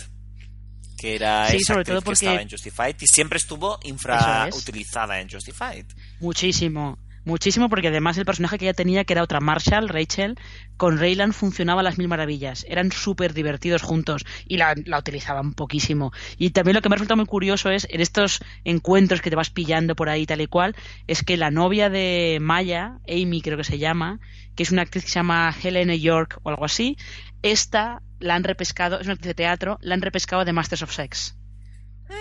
[1.00, 3.90] que era Sí, esa sobre que estaba en Justified y siempre estuvo Eso es.
[3.90, 5.86] infrautilizada en Justified.
[6.20, 6.98] Muchísimo.
[7.26, 10.36] Muchísimo, porque además el personaje que ella tenía, que era otra Marshall, Rachel,
[10.78, 12.66] con Raylan funcionaba a las mil maravillas.
[12.68, 16.12] Eran súper divertidos juntos y la, la utilizaban poquísimo.
[16.38, 19.36] Y también lo que me ha resultado muy curioso es, en estos encuentros que te
[19.36, 20.76] vas pillando por ahí tal y cual,
[21.08, 24.20] es que la novia de Maya, Amy creo que se llama,
[24.56, 26.98] que es una actriz que se llama Helena York o algo así,
[27.44, 30.94] esta la han repescado, es una actriz de teatro, la han repescado de Masters of
[30.94, 31.36] Sex.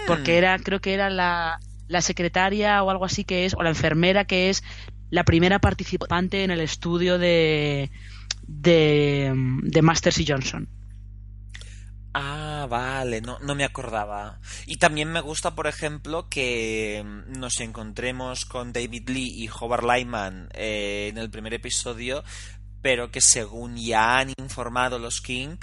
[0.07, 3.71] Porque era creo que era la, la secretaria o algo así que es o la
[3.71, 4.63] enfermera que es
[5.11, 7.91] la primera participante en el estudio de
[8.47, 9.33] de,
[9.63, 10.69] de Masters y Johnson.
[12.15, 14.41] Ah, vale, no, no me acordaba.
[14.67, 20.49] Y también me gusta, por ejemplo, que nos encontremos con David Lee y Howard Lyman
[20.55, 22.25] eh, en el primer episodio,
[22.83, 25.59] pero que según ya han informado los King,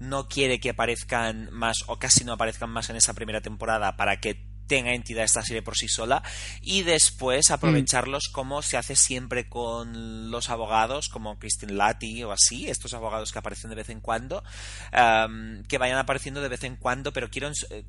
[0.00, 4.18] no quiere que aparezcan más, o casi no aparezcan más en esa primera temporada para
[4.18, 6.22] que tenga entidad esta serie por sí sola
[6.62, 12.68] y después aprovecharlos como se hace siempre con los abogados como Christine Lati o así,
[12.68, 14.44] estos abogados que aparecen de vez en cuando
[14.92, 17.84] que vayan apareciendo de vez en cuando pero quieren, eh,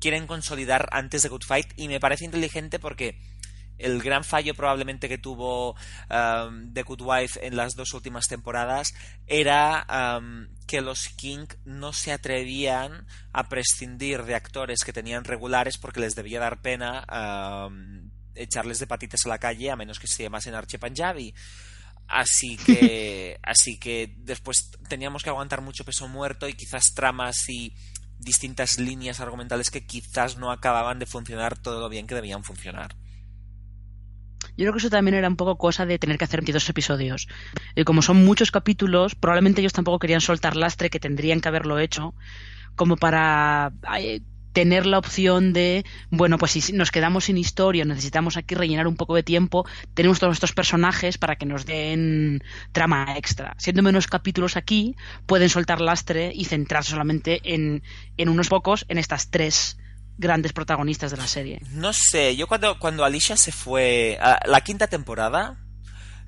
[0.00, 3.20] quieren consolidar antes de Good Fight y me parece inteligente porque
[3.78, 5.72] el gran fallo probablemente que tuvo
[6.10, 8.94] um, The Good Wife en las dos últimas temporadas
[9.26, 9.86] era
[10.18, 16.00] um, que los King no se atrevían a prescindir de actores que tenían regulares porque
[16.00, 17.04] les debía dar pena
[17.68, 21.34] um, echarles de patitas a la calle a menos que se llamasen Archie Punjabi.
[22.06, 27.74] Así que, así que después teníamos que aguantar mucho peso muerto y quizás tramas y
[28.18, 32.94] distintas líneas argumentales que quizás no acababan de funcionar todo lo bien que debían funcionar.
[34.56, 37.28] Yo creo que eso también era un poco cosa de tener que hacer 22 episodios.
[37.74, 41.78] Y como son muchos capítulos, probablemente ellos tampoco querían soltar lastre, que tendrían que haberlo
[41.78, 42.14] hecho,
[42.76, 43.72] como para
[44.54, 48.96] tener la opción de, bueno, pues si nos quedamos sin historia, necesitamos aquí rellenar un
[48.96, 53.54] poco de tiempo, tenemos todos estos personajes para que nos den trama extra.
[53.58, 54.94] Siendo menos capítulos aquí,
[55.26, 57.82] pueden soltar lastre y centrarse solamente en,
[58.16, 59.76] en unos pocos, en estas tres
[60.18, 61.60] grandes protagonistas de la serie.
[61.70, 65.58] No sé, yo cuando, cuando Alicia se fue a la quinta temporada,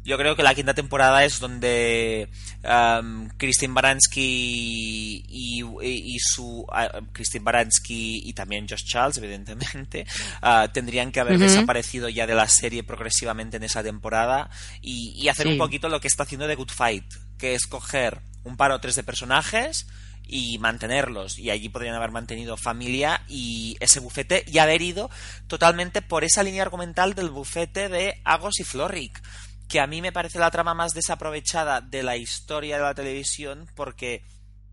[0.04, 2.28] yo creo que la quinta temporada es donde
[2.62, 10.06] um, Christine Baranski y, y, y su uh, Christine Baranski y también Josh Charles, evidentemente,
[10.42, 14.48] uh, tendrían que haber desaparecido ya de la serie progresivamente en esa temporada
[14.80, 15.52] y, y hacer Sí.
[15.52, 17.04] un poquito lo que está haciendo The Good Fight,
[17.38, 19.86] que es coger un par o tres de personajes
[20.26, 21.38] y mantenerlos.
[21.38, 25.10] Y allí podrían haber mantenido familia y ese bufete y haber ido
[25.46, 29.22] totalmente por esa línea argumental del bufete de Agos y Florrick,
[29.68, 33.70] que a mí me parece la trama más desaprovechada de la historia de la televisión
[33.74, 34.24] porque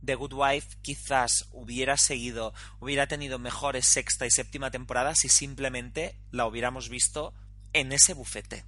[0.04, 6.18] The Good Wife quizás hubiera seguido, hubiera tenido mejores sexta y séptima temporada si simplemente
[6.32, 7.34] la hubiéramos visto
[7.72, 8.66] en ese bufete.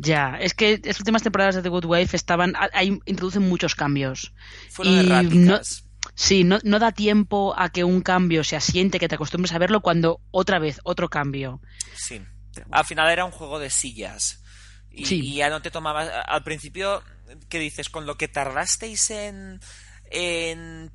[0.00, 4.32] Ya, es que las últimas temporadas de The Good Wife estaban, ahí introducen muchos cambios.
[4.70, 5.84] Fueron Y erráticas.
[6.14, 9.58] Sí, no, no da tiempo a que un cambio se asiente, que te acostumbres a
[9.58, 11.60] verlo cuando otra vez otro cambio.
[11.96, 12.22] Sí.
[12.70, 14.40] Al final era un juego de sillas.
[14.90, 15.20] Y, Sí.
[15.20, 16.08] y ya no te tomabas.
[16.26, 17.02] Al principio,
[17.48, 17.88] ¿qué dices?
[17.88, 19.60] Con lo que tardasteis en.
[20.10, 20.92] en.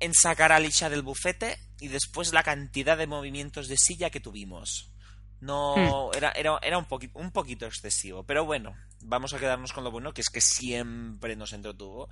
[0.00, 4.20] en sacar a Alicia del bufete y después la cantidad de movimientos de silla que
[4.20, 4.93] tuvimos.
[5.40, 6.10] No.
[6.14, 8.24] Era, era, era un, poqui- un poquito excesivo.
[8.24, 12.08] Pero bueno, vamos a quedarnos con lo bueno, que es que siempre nos entretuvo.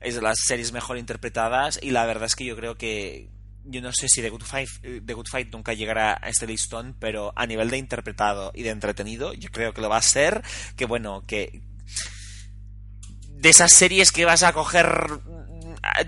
[0.00, 3.30] Es de las series mejor interpretadas y la verdad es que yo creo que
[3.64, 6.48] yo no sé si The Good Fight, eh, The Good Fight nunca llegará a este
[6.48, 10.02] listón, pero a nivel de interpretado y de entretenido, yo creo que lo va a
[10.02, 10.42] ser.
[10.74, 11.62] Que bueno, que
[13.28, 14.86] de esas series que vas a coger,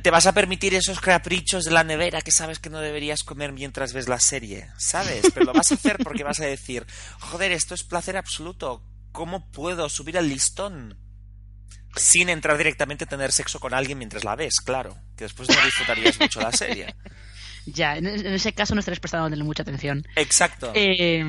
[0.02, 3.52] te vas a permitir esos caprichos de la nevera que sabes que no deberías comer
[3.52, 5.26] mientras ves la serie, ¿sabes?
[5.32, 6.86] Pero lo vas a hacer porque vas a decir,
[7.20, 8.82] joder, esto es placer absoluto.
[9.12, 10.98] ¿Cómo puedo subir al listón?
[11.96, 14.96] Sin entrar directamente a tener sexo con alguien mientras la ves, claro.
[15.16, 16.94] Que después no disfrutarías mucho la serie.
[17.66, 20.04] Ya, en, ese caso no estaréis prestando mucha atención.
[20.16, 20.72] Exacto.
[20.74, 21.24] Eh,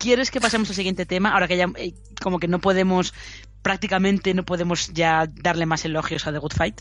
[0.00, 1.34] ¿Quieres que pasemos al siguiente tema?
[1.34, 1.92] Ahora que ya eh,
[2.22, 3.12] como que no podemos,
[3.60, 6.80] prácticamente no podemos ya darle más elogios a The Good Fight.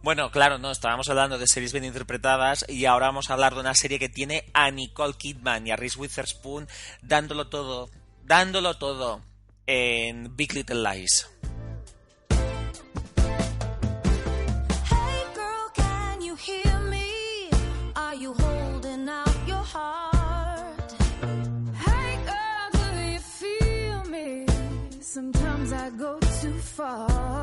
[0.00, 3.60] Bueno, claro, no, estábamos hablando de series bien interpretadas y ahora vamos a hablar de
[3.60, 6.68] una serie que tiene a Nicole Kidman y a Reese Witherspoon
[7.02, 7.90] dándolo todo,
[8.22, 9.22] dándolo todo
[9.66, 11.31] en Big Little Lies.
[26.72, 27.41] Far.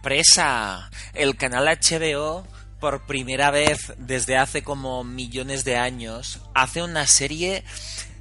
[0.00, 0.90] ¡Sorpresa!
[1.12, 2.46] El canal HBO,
[2.80, 7.64] por primera vez desde hace como millones de años, hace una serie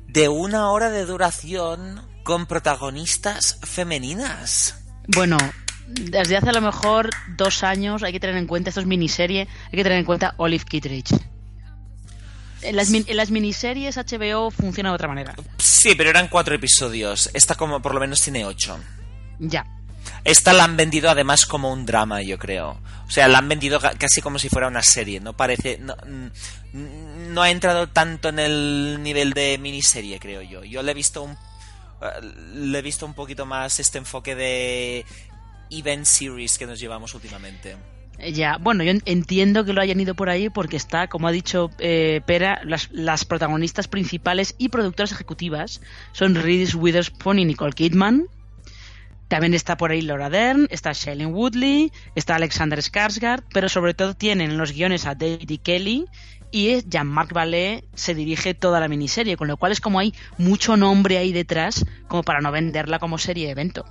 [0.05, 4.75] de una hora de duración con protagonistas femeninas.
[5.07, 5.37] Bueno,
[5.87, 9.47] desde hace a lo mejor dos años hay que tener en cuenta, esto es miniserie,
[9.67, 11.15] hay que tener en cuenta Olive Kittredge.
[12.61, 15.33] En las, en las miniseries HBO funciona de otra manera.
[15.59, 17.29] Sí, pero eran cuatro episodios.
[17.33, 18.77] Esta como por lo menos tiene ocho.
[19.39, 19.78] Ya.
[20.23, 22.79] Esta la han vendido además como un drama, yo creo.
[23.07, 25.19] O sea, la han vendido ca- casi como si fuera una serie.
[25.19, 25.77] No parece.
[25.79, 30.63] No, mm, no ha entrado tanto en el nivel de miniserie, creo yo.
[30.63, 31.31] Yo le he visto un.
[31.31, 32.21] eh,
[32.53, 35.05] Le he visto un poquito más este enfoque de
[35.71, 37.77] event series que nos llevamos últimamente.
[38.33, 41.31] Ya, bueno, yo en- entiendo que lo hayan ido por ahí porque está, como ha
[41.31, 45.79] dicho eh, Pera, las, las protagonistas principales y productoras ejecutivas
[46.11, 48.25] son Reese Witherspoon y Nicole Kidman.
[49.29, 54.15] También está por ahí Laura Dern, está Shailene Woodley, está Alexander Skarsgård, pero sobre todo
[54.15, 55.57] tienen en los guiones a David E.
[55.59, 56.05] Kelly
[56.51, 60.77] y Jean-Marc Vallée se dirige toda la miniserie, con lo cual es como hay mucho
[60.77, 63.85] nombre ahí detrás como para no venderla como serie de evento.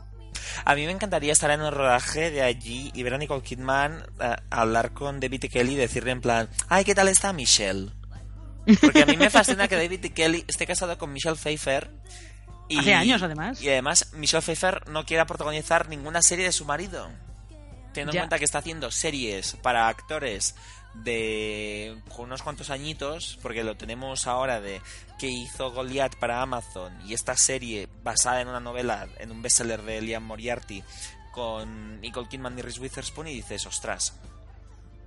[0.64, 4.03] A mí me encantaría estar en el rodaje de allí y ver a Nicole Kidman
[4.20, 5.49] eh, hablar con David E.
[5.49, 7.91] Kelly y decirle en plan, ay, ¿qué tal está Michelle?
[8.80, 10.11] Porque a mí me fascina que David E.
[10.11, 11.91] Kelly esté casado con Michelle Pfeiffer.
[12.69, 13.61] Y, Hace años, además.
[13.62, 17.09] Y además, Michelle Pfeiffer no quiera protagonizar ninguna serie de su marido.
[17.93, 18.21] Teniendo Ya.
[18.21, 20.55] en cuenta que está haciendo series para actores
[20.95, 24.81] de unos cuantos añitos, porque lo tenemos ahora de
[25.19, 29.83] que hizo Goliath para Amazon y esta serie basada en una novela, en un bestseller
[29.83, 30.83] de Liam Moriarty
[31.33, 34.14] con Nicole Kidman y Reese Witherspoon y dices, ostras,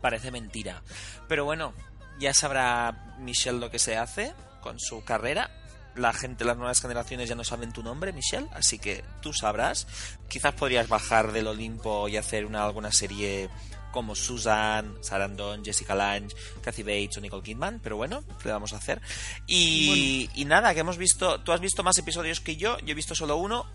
[0.01, 0.81] parece mentira.
[1.27, 1.73] Pero bueno,
[2.19, 5.49] ya sabrá Michelle lo que se hace con su carrera.
[5.95, 9.87] La gente, las nuevas generaciones ya no saben tu nombre, Michelle, así que tú sabrás.
[10.29, 13.49] Quizás podrías bajar del Olimpo y hacer una, alguna serie
[13.91, 18.77] como Susan, Sarandon, Jessica Lange, Kathy Bates o Nicole Kidman, pero bueno, le vamos a
[18.77, 19.01] hacer.
[19.47, 22.95] Y, y nada, que hemos visto, tú has visto más episodios que yo, yo he
[22.95, 23.65] visto solo uno,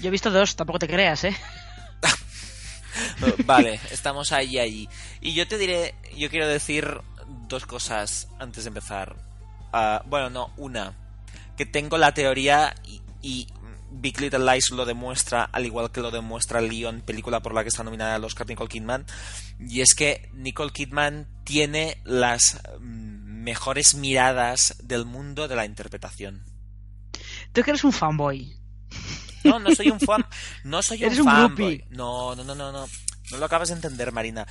[0.00, 1.36] Yo he visto dos, tampoco te creas, ¿eh?
[3.44, 4.88] Vale, estamos ahí, ahí.
[5.20, 7.00] Y yo te diré, yo quiero decir
[7.48, 9.16] dos cosas antes de empezar.
[9.72, 10.94] Ah, bueno, no, una.
[11.56, 13.46] Que tengo la teoría y, y
[13.90, 17.68] Big Little Lies lo demuestra, al igual que lo demuestra Leon, película por la que
[17.68, 19.06] está nominada al Oscar Nicole Kidman.
[19.58, 26.44] Y es que Nicole Kidman tiene las mm, mejores miradas del mundo de la interpretación.
[27.52, 28.54] Tú que eres un fanboy.
[29.44, 30.26] No, no soy un fan.
[30.64, 31.84] No soy un Eres un fanboy.
[31.90, 32.86] No, no, no, no, no.
[33.30, 34.46] No lo acabas de entender, Marina.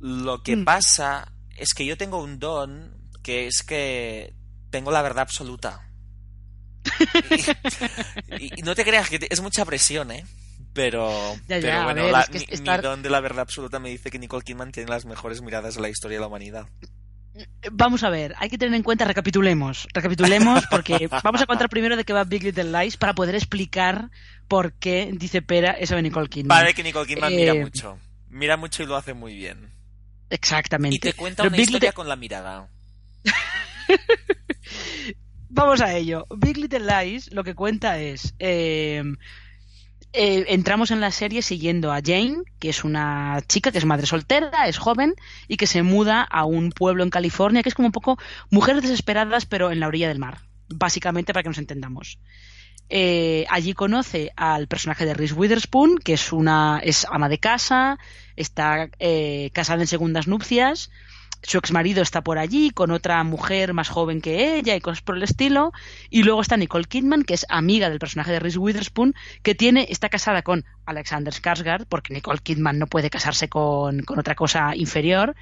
[0.00, 0.64] Lo que Mm.
[0.64, 4.34] pasa es que yo tengo un don que es que
[4.70, 5.85] tengo la verdad absoluta.
[8.38, 10.24] Y, y no te creas que te- es mucha presión, ¿eh?
[10.72, 11.10] Pero,
[11.48, 13.40] Ya, ya, pero bueno, ver, la- es que mi, estar- mi don de la verdad
[13.40, 16.26] absoluta me dice que Nicole Kidman tiene las mejores miradas de la historia de la
[16.26, 16.66] humanidad.
[17.70, 21.96] Vamos a ver, hay que tener en cuenta, recapitulemos, recapitulemos porque vamos a contar primero
[21.96, 24.10] de qué va Big Little Lies para poder explicar
[24.48, 26.48] por qué dice Pera eso de Nicole Kidman.
[26.58, 27.98] Vale que Nicole Kidman mira Eh, mucho.
[28.28, 29.70] Mira mucho y lo hace muy bien.
[30.30, 30.96] Exactamente.
[30.96, 32.68] Y te cuenta Pero una Big historia Little- con la mirada.
[35.56, 36.26] Vamos a ello.
[36.36, 38.34] Big Little Lies lo que cuenta es...
[38.38, 39.02] eh,
[40.12, 44.06] eh, entramos en la serie siguiendo a Jane, que es una chica que es madre
[44.06, 45.14] soltera, es joven
[45.48, 48.18] y que se muda a un pueblo en California que es como un poco
[48.50, 52.18] mujeres desesperadas pero en la orilla del mar, básicamente para que nos entendamos.
[52.90, 57.98] Eh, allí conoce al personaje de Reese Witherspoon, que es una es ama de casa,
[58.36, 60.90] está eh, casada en segundas nupcias
[61.42, 65.16] su exmarido está por allí con otra mujer más joven que ella y cosas por
[65.16, 65.72] el estilo.
[66.10, 69.86] Y luego está Nicole Kidman, que es amiga del personaje de Reese Witherspoon, que tiene,
[69.90, 74.74] está casada con Alexander Skarsgård, porque Nicole Kidman no puede casarse con, con otra cosa
[74.74, 75.36] inferior.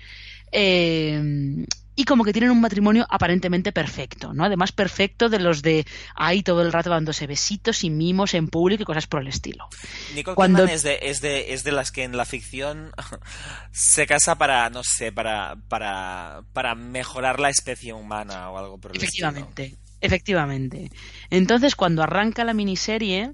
[0.56, 4.44] Eh, y como que tienen un matrimonio aparentemente perfecto, ¿no?
[4.44, 5.86] Además perfecto de los de
[6.16, 9.68] ahí todo el rato dándose besitos y mimos en público y cosas por el estilo.
[10.14, 12.90] Nicole Cuando- Kidman es de, es, de, es de las que en la ficción
[13.72, 18.90] se casa para, no sé, para, para, para mejorar la especie humana o algo por
[18.90, 19.28] el estilo.
[19.28, 20.90] Efectivamente, efectivamente.
[21.30, 23.32] Entonces, cuando arranca la miniserie,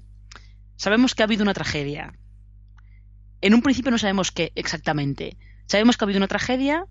[0.75, 2.13] sabemos que ha habido una tragedia.
[3.41, 5.37] En un principio no sabemos qué exactamente.
[5.67, 6.85] Sabemos que ha habido una tragedia,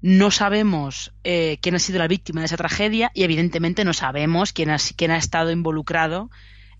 [0.00, 4.52] no sabemos eh, quién ha sido la víctima de esa tragedia y evidentemente no sabemos
[4.52, 6.30] quién ha, quién ha estado involucrado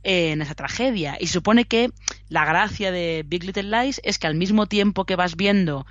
[0.03, 1.16] eh, en esa tragedia.
[1.18, 1.91] Y supone que
[2.28, 5.87] la gracia de Big Little Lies es que al mismo tiempo que vas viendo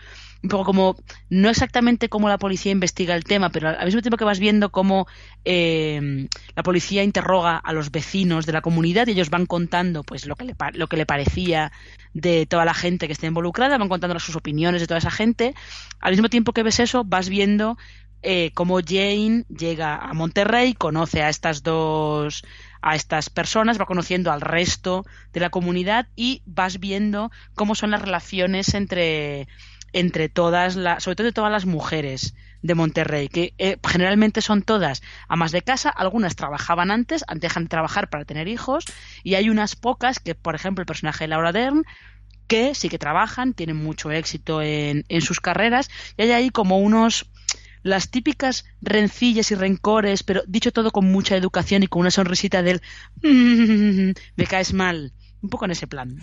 [0.46, 0.96] un poco como,
[1.30, 4.72] no exactamente cómo la policía investiga el tema, pero al mismo tiempo que vas viendo
[4.72, 5.08] cómo
[5.44, 10.28] eh, la policía interroga a los vecinos de la comunidad y ellos van contando pues
[10.28, 11.72] lo que, le, lo que le parecía
[12.14, 15.56] de toda la gente que está involucrada, van contando sus opiniones de toda esa gente.
[16.00, 17.76] Al mismo tiempo que ves eso, vas viendo
[18.22, 22.44] eh, cómo Jane llega a Monterrey, conoce a estas dos
[22.86, 27.90] a estas personas, va conociendo al resto de la comunidad y vas viendo cómo son
[27.90, 29.48] las relaciones entre
[29.96, 34.62] entre todas las, sobre todo de todas las mujeres de Monterrey, que eh, generalmente son
[34.62, 38.84] todas amas de casa, algunas trabajaban antes, dejan de trabajar para tener hijos,
[39.24, 41.86] y hay unas pocas que, por ejemplo, el personaje de Laura Dern,
[42.48, 46.78] que sí que trabajan, tienen mucho éxito en, en sus carreras, y hay ahí como
[46.80, 47.32] unos
[47.82, 52.64] las típicas rencillas y rencores, pero dicho todo con mucha educación y con una sonrisita
[52.64, 52.82] del
[53.22, 56.20] me caes mal, un poco en ese plan.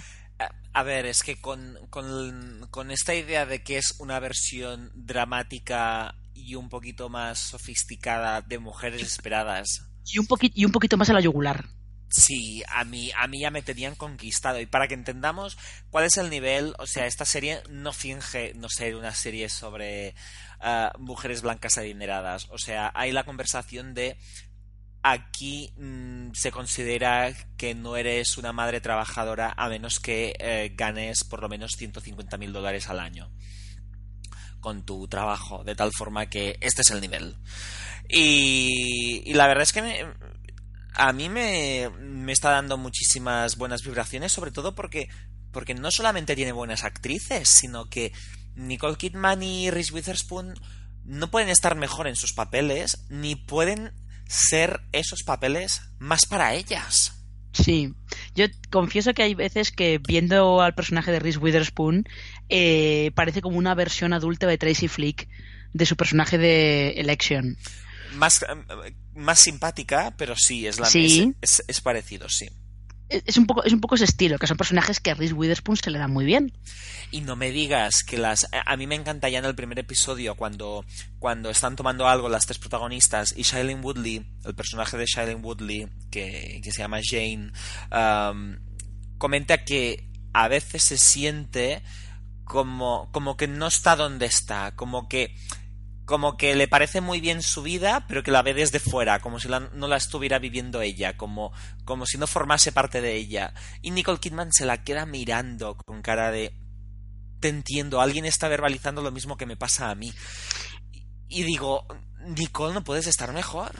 [0.72, 6.14] A- ver, es que con, con, con esta idea de que es una versión dramática
[6.34, 11.10] y un poquito más sofisticada de mujeres desesperadas, Y un, poqui- y un poquito más
[11.10, 11.66] a la yugular.
[12.14, 14.60] Sí, a mí, a mí ya me tenían conquistado.
[14.60, 15.56] Y para que entendamos
[15.90, 20.14] cuál es el nivel, o sea, esta serie no finge no ser una serie sobre
[20.60, 22.48] ah, mujeres blancas adineradas.
[22.50, 24.18] O sea, hay la conversación de
[25.02, 31.24] aquí mm, se considera que no eres una madre trabajadora a menos que eh, ganes
[31.24, 33.30] por lo menos 150 mil dólares al año
[34.60, 37.36] con tu trabajo, de tal forma que este es el nivel.
[38.08, 40.06] Y, la verdad es que me-
[40.94, 45.08] a mí me, me está dando muchísimas buenas vibraciones, sobre todo porque,
[45.50, 48.12] porque no solamente tiene buenas actrices, sino que
[48.54, 50.54] Nicole Kidman y Reese Witherspoon
[51.04, 53.92] no pueden estar mejor en sus papeles, ni pueden
[54.32, 57.12] ser esos papeles más para ellas.
[57.52, 57.92] Sí,
[58.34, 62.04] yo confieso que hay veces que viendo al personaje de Reese Witherspoon
[62.48, 65.28] eh, parece como una versión adulta de Tracy Flick
[65.74, 67.58] de su personaje de Election.
[68.14, 71.34] Más, eh, más simpática, pero sí, es, la, Sí.
[71.42, 72.48] es, es- es parecido, sí.
[73.26, 75.76] Es un poco, es un poco ese estilo, que son personajes que a Reese Witherspoon
[75.76, 76.52] se le dan muy bien.
[77.10, 78.48] Y no me digas que las...
[78.66, 80.84] A mí me encanta ya en el primer episodio cuando,
[81.18, 85.88] cuando están tomando algo las tres protagonistas y Shailene Woodley, el personaje de Shailene Woodley,
[86.10, 87.52] que, que se llama Jane,
[87.92, 88.56] um,
[89.18, 91.82] comenta que a veces se siente
[92.44, 95.34] como, como que no está donde está, como que
[96.12, 99.40] como que le parece muy bien su vida, pero que la ve desde fuera, como
[99.40, 101.54] si no la estuviera viviendo ella, como,
[101.86, 103.54] como si no formase parte de ella.
[103.80, 106.52] Y Nicole Kidman se la queda mirando con cara de
[107.40, 110.12] te entiendo, alguien está verbalizando lo mismo que me pasa a mí.
[111.30, 111.86] Y, digo,
[112.26, 113.72] Nicole, no puedes estar mejor.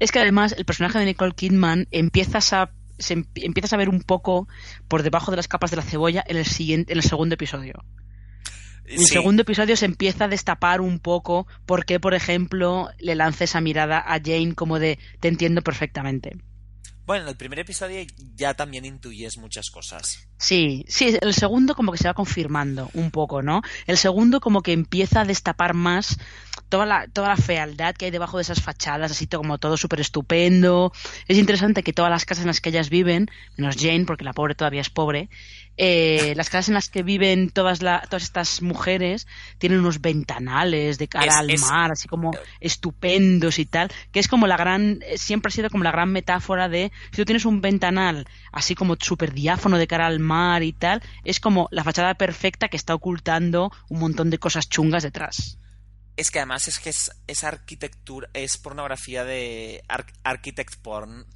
[0.00, 2.72] Es que además el personaje de Nicole Kidman empiezas a
[3.08, 4.48] em- empiezas a ver un poco
[4.88, 7.84] por debajo de las capas de la cebolla en el siguiente en el segundo episodio.
[8.86, 9.06] El Sí.
[9.06, 13.60] segundo episodio se empieza a destapar un poco por qué, por ejemplo, le lanza esa
[13.60, 16.36] mirada a Jane como de te entiendo perfectamente.
[17.04, 20.26] Bueno, en el primer episodio ya también intuyes muchas cosas.
[20.38, 23.62] Sí, sí, el segundo como que se va confirmando un poco, ¿no?
[23.86, 26.18] El segundo como que empieza a destapar más
[26.68, 30.00] toda la, toda la fealdad que hay debajo de esas fachadas, así como todo súper
[30.00, 30.92] estupendo.
[31.28, 34.32] Es interesante que todas las casas en las que ellas viven, menos Jane, porque la
[34.32, 35.28] pobre todavía es pobre,
[35.78, 39.26] eh, las casas en las que viven todas, la, todas estas mujeres
[39.58, 44.20] tienen unos ventanales de cara Es- al es- mar, así como estupendos y tal, que
[44.20, 47.24] es como la gran, eh, siempre ha sido como la gran metáfora de, si tú
[47.24, 51.68] tienes un ventanal así como súper diáfono de cara al mar y tal, es como
[51.70, 55.58] la fachada perfecta que está ocultando un montón de cosas chungas detrás.
[56.16, 61.26] Es que además es que es, es arquitectura, es pornografía de ar- architect porn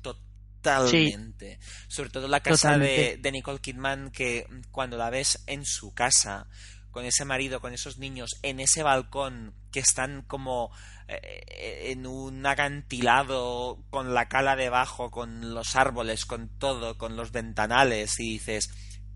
[0.60, 1.58] totalmente.
[1.88, 6.46] Sobre todo la casa de, Nicole Kidman que cuando la ves en su casa
[6.90, 10.72] con ese marido, con esos niños, en ese balcón que están como
[11.06, 17.30] eh, en un acantilado, con la cala debajo, con los árboles, con todo, con los
[17.30, 18.70] ventanales, y dices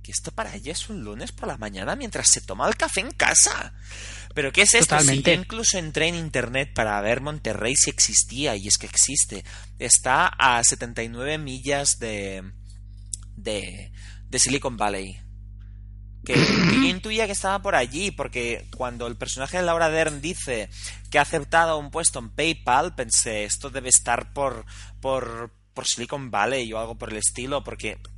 [0.04, 3.00] que esto para ella es un lunes por la mañana mientras se toma el café
[3.00, 3.72] en casa.
[4.34, 4.94] Pero ¿qué es esto?
[4.96, 5.30] Totalmente.
[5.30, 9.44] Si yo incluso entré en internet para ver Monterrey si existía, y es que existe.
[9.78, 12.52] Está a 79 millas de,
[13.36, 13.92] de,
[14.28, 15.20] de Silicon Valley.
[16.24, 20.20] Que, que yo intuía que estaba por allí, porque cuando el personaje de Laura Dern
[20.20, 20.68] dice
[21.10, 24.64] que ha aceptado un puesto en PayPal, pensé, esto debe estar por,
[25.00, 28.13] por, por Silicon Valley o algo por el estilo, porque, por-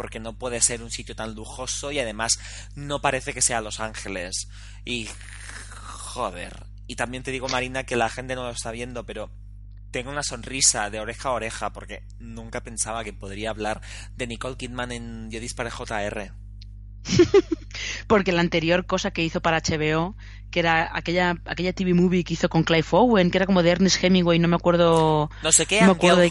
[0.00, 2.40] porque no puede ser un sitio tan lujoso y además
[2.74, 4.48] no parece que sea Los Ángeles.
[4.86, 5.10] Y
[5.74, 6.64] joder.
[6.86, 9.30] Y también te digo, Marina, que la gente no lo está viendo, pero
[9.90, 13.82] tengo una sonrisa de oreja a oreja porque nunca pensaba que podría hablar
[14.16, 16.32] de Nicole Kidman en Yo disparé JR.
[18.06, 20.14] Porque la anterior cosa que hizo para HBO,
[20.50, 23.70] que era aquella, aquella TV movie que hizo con Clive Owen, que era como de
[23.70, 25.30] Ernest Hemingway, no me acuerdo.
[25.42, 26.30] No sé qué, No me acuerdo de-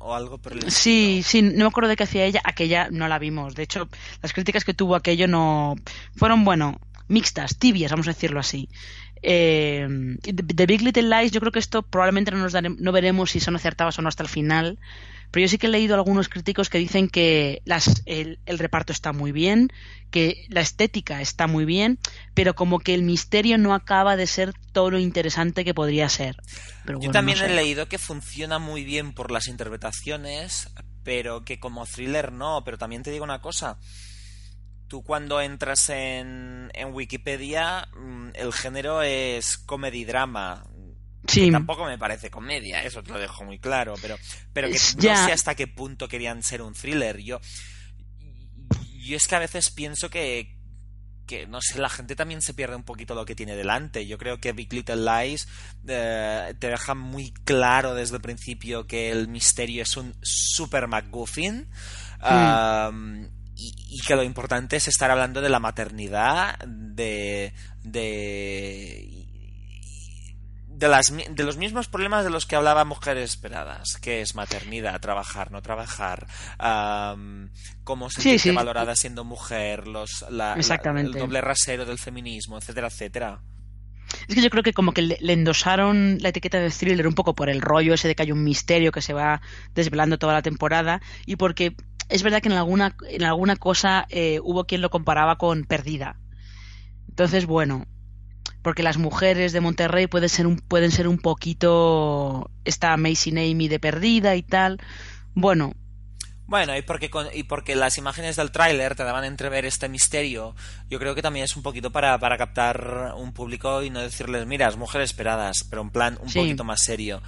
[0.00, 3.08] o algo por el Sí, sí, no me acuerdo de qué hacía ella, aquella no
[3.08, 3.54] la vimos.
[3.54, 3.88] De hecho,
[4.22, 5.74] las críticas que tuvo aquello no
[6.14, 6.78] fueron, bueno,
[7.08, 8.68] mixtas, tibias, vamos a decirlo así.
[9.22, 9.88] Eh,
[10.22, 13.40] The Big Little Lies, yo creo que esto probablemente no nos dare- no veremos si
[13.40, 14.78] son acertadas o no hasta el final.
[15.30, 18.92] Pero yo sí que he leído algunos críticos que dicen que las, el, el reparto
[18.92, 19.70] está muy bien,
[20.10, 21.98] que la estética está muy bien,
[22.34, 26.36] pero como que el misterio no acaba de ser todo lo interesante que podría ser.
[26.84, 27.52] Pero Yo también no sé.
[27.52, 30.70] he leído que funciona muy bien por las interpretaciones,
[31.02, 32.62] pero que como thriller no.
[32.64, 33.78] Pero también te digo una cosa.
[34.88, 40.64] Tú cuando entras en, en Wikipedia, mm, el género es comedy-drama.
[41.26, 41.46] Sí.
[41.46, 44.16] Que tampoco me parece comedia, eso te lo dejo muy claro, pero,
[44.52, 47.18] pero que no sé hasta qué punto querían ser un thriller.
[47.18, 47.40] Yo,
[49.04, 50.56] yo es que a veces pienso que,
[51.26, 54.06] que, no sé, la gente también se pierde un poquito lo que tiene delante.
[54.06, 55.48] Yo creo que Big Little Lies
[55.86, 61.68] eh, te deja muy claro desde el principio que el misterio es un super MacGuffin.
[62.22, 63.24] um,
[63.58, 67.54] y, y que lo importante es estar hablando de la maternidad, de.
[67.82, 69.25] de.
[70.78, 75.00] De, las, de los mismos problemas de los que hablaba Mujeres Esperadas, que es maternidad,
[75.00, 76.26] trabajar, no trabajar,
[76.58, 77.50] am,
[77.84, 78.54] cómo sentirse sí.
[78.54, 80.54] valorada siendo mujer, los, la-
[81.06, 83.40] el doble rasero del feminismo, etcétera, etcétera.
[84.28, 87.14] Es que yo creo que como que le, le endosaron la etiqueta de thriller un
[87.14, 89.40] poco por el rollo ese de que hay un misterio que se va
[89.74, 91.74] desvelando toda la temporada y porque
[92.08, 96.18] es verdad que en alguna, en alguna cosa eh, hubo quien lo comparaba con Perdida.
[97.08, 97.86] Entonces, bueno,
[98.62, 103.68] porque las mujeres de Monterrey pueden ser un, pueden ser un poquito esta Amazing Amy
[103.68, 104.78] de Perdida y tal.
[105.34, 105.72] Bueno,
[106.48, 109.88] Bueno, y porque, con- y porque las imágenes del tráiler te daban a entrever este
[109.88, 110.54] misterio,
[110.88, 114.46] yo creo que también es un poquito para, para captar un público y no decirles,
[114.46, 116.38] mira, es mujeres esperadas, pero en plan un Sí.
[116.38, 117.20] poquito más serio.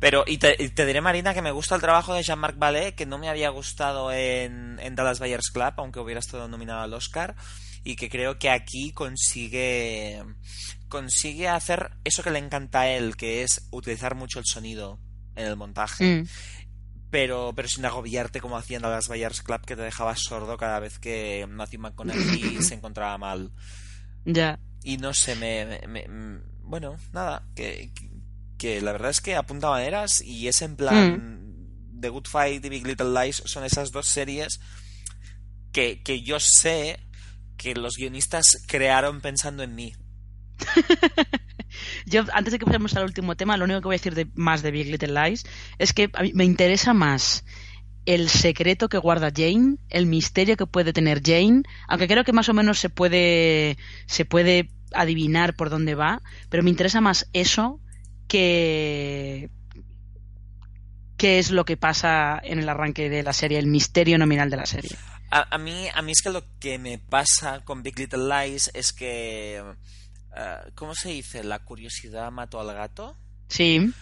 [0.00, 2.94] Pero, y te, y te diré, Marina, que me gusta el trabajo de Jean-Marc Ballet,
[2.94, 6.92] que no me había gustado en, en Dallas Buyers Club, aunque hubiera estado nominado al
[6.94, 7.34] Oscar,
[7.86, 10.22] y que creo que aquí consigue,
[10.88, 14.98] consigue hacer eso que le encanta a él, que es utilizar mucho el sonido
[15.36, 16.26] en el montaje mm,
[17.10, 20.80] pero, pero sin agobiarte como hacían a las Bayers Club que te dejaba sordo cada
[20.80, 23.52] vez que Matthew McConaughey se encontraba mal.
[24.24, 24.58] ya.
[24.82, 27.92] Y no sé, me, me- me- mm, bueno, nada, que,
[28.58, 31.54] que- la verdad es que apunta maneras y es en plan
[32.00, 34.60] The Good Fight y Big Little Lies son esas dos series
[35.72, 36.98] que, que yo sé
[37.56, 39.92] que los guionistas crearon pensando en mí.
[42.06, 44.28] Yo, antes de que pasemos al último tema, lo único que voy a decir de,
[44.34, 45.44] más de Big Little Lies
[45.78, 47.44] es que a me interesa más
[48.06, 52.48] el secreto que guarda Jane, el misterio que puede tener Jane, aunque creo que más
[52.48, 53.76] o menos se puede,
[54.06, 57.80] se puede adivinar por dónde va, pero me interesa más eso
[58.28, 59.50] que
[61.16, 64.56] qué es lo que pasa en el arranque de la serie, el misterio nominal de
[64.56, 64.96] la serie.
[65.30, 68.70] A, a mí, a mí es que lo que me pasa con Big Little Lies
[68.74, 69.62] es que...
[70.36, 71.42] eh, ¿Cómo se dice?
[71.44, 73.16] ¿La curiosidad mató al gato?
[73.48, 73.92] Sí,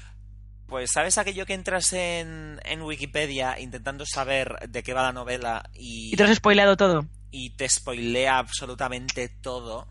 [0.66, 5.68] Pues sabes aquello que entras en, en Wikipedia intentando saber de qué va la novela
[5.74, 7.06] y, y te has spoileado todo.
[7.30, 9.86] y te spoilea absolutamente todo.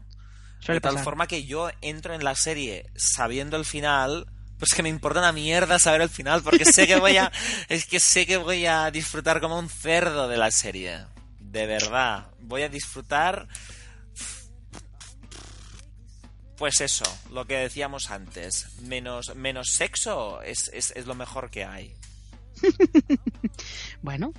[0.60, 1.04] Suele de tal pasar.
[1.04, 4.28] forma que yo entro en la serie sabiendo el final,
[4.58, 7.32] pues que me importa una mierda saber el final, porque sé que voy a,
[7.70, 11.06] es que sé que voy a disfrutar como un cerdo de la serie.
[11.54, 12.26] De verdad.
[12.39, 13.47] Voy a disfrutar.
[16.58, 18.80] Pues eso, lo que decíamos antes.
[18.82, 21.93] Menos, menos sexo es, es, es lo mejor que hay.
[24.01, 24.34] Bueno,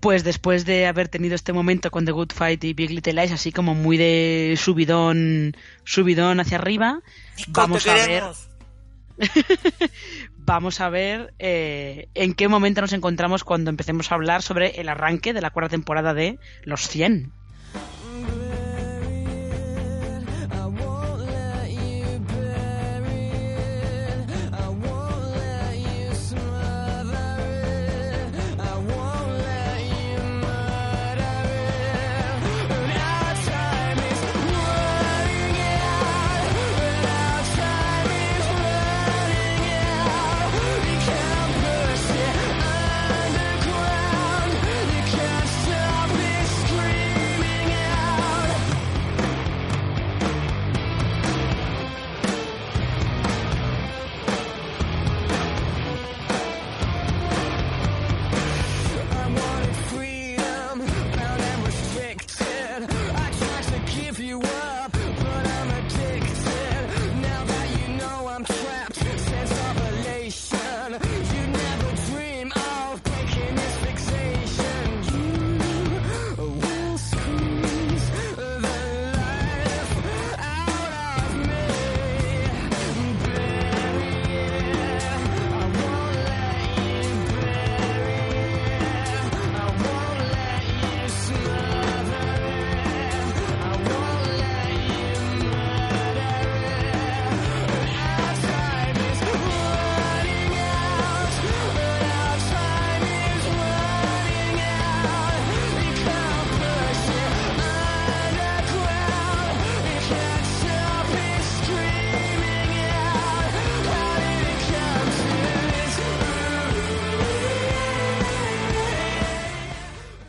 [0.00, 3.30] pues después de haber tenido este momento con The Good Fight y Big Little Lies,
[3.30, 7.00] así como muy de subidón, subidón hacia arriba,
[7.46, 8.24] vamos a ver,
[10.44, 14.88] vamos a ver eh, en qué momento nos encontramos cuando empecemos a hablar sobre el
[14.88, 17.32] arranque de la cuarta temporada de Los 100.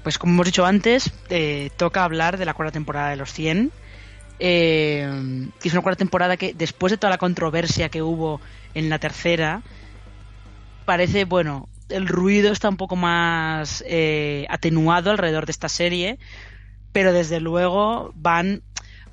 [0.06, 3.72] Pues como hemos dicho antes, eh, toca hablar de la cuarta temporada de los 100.
[4.38, 8.40] eh, que es una cuarta temporada que después de toda la controversia que hubo
[8.76, 9.64] en la tercera,
[10.86, 16.20] parece, bueno, el ruido está un poco más eh, atenuado alrededor de esta serie,
[16.92, 18.62] pero desde luego van,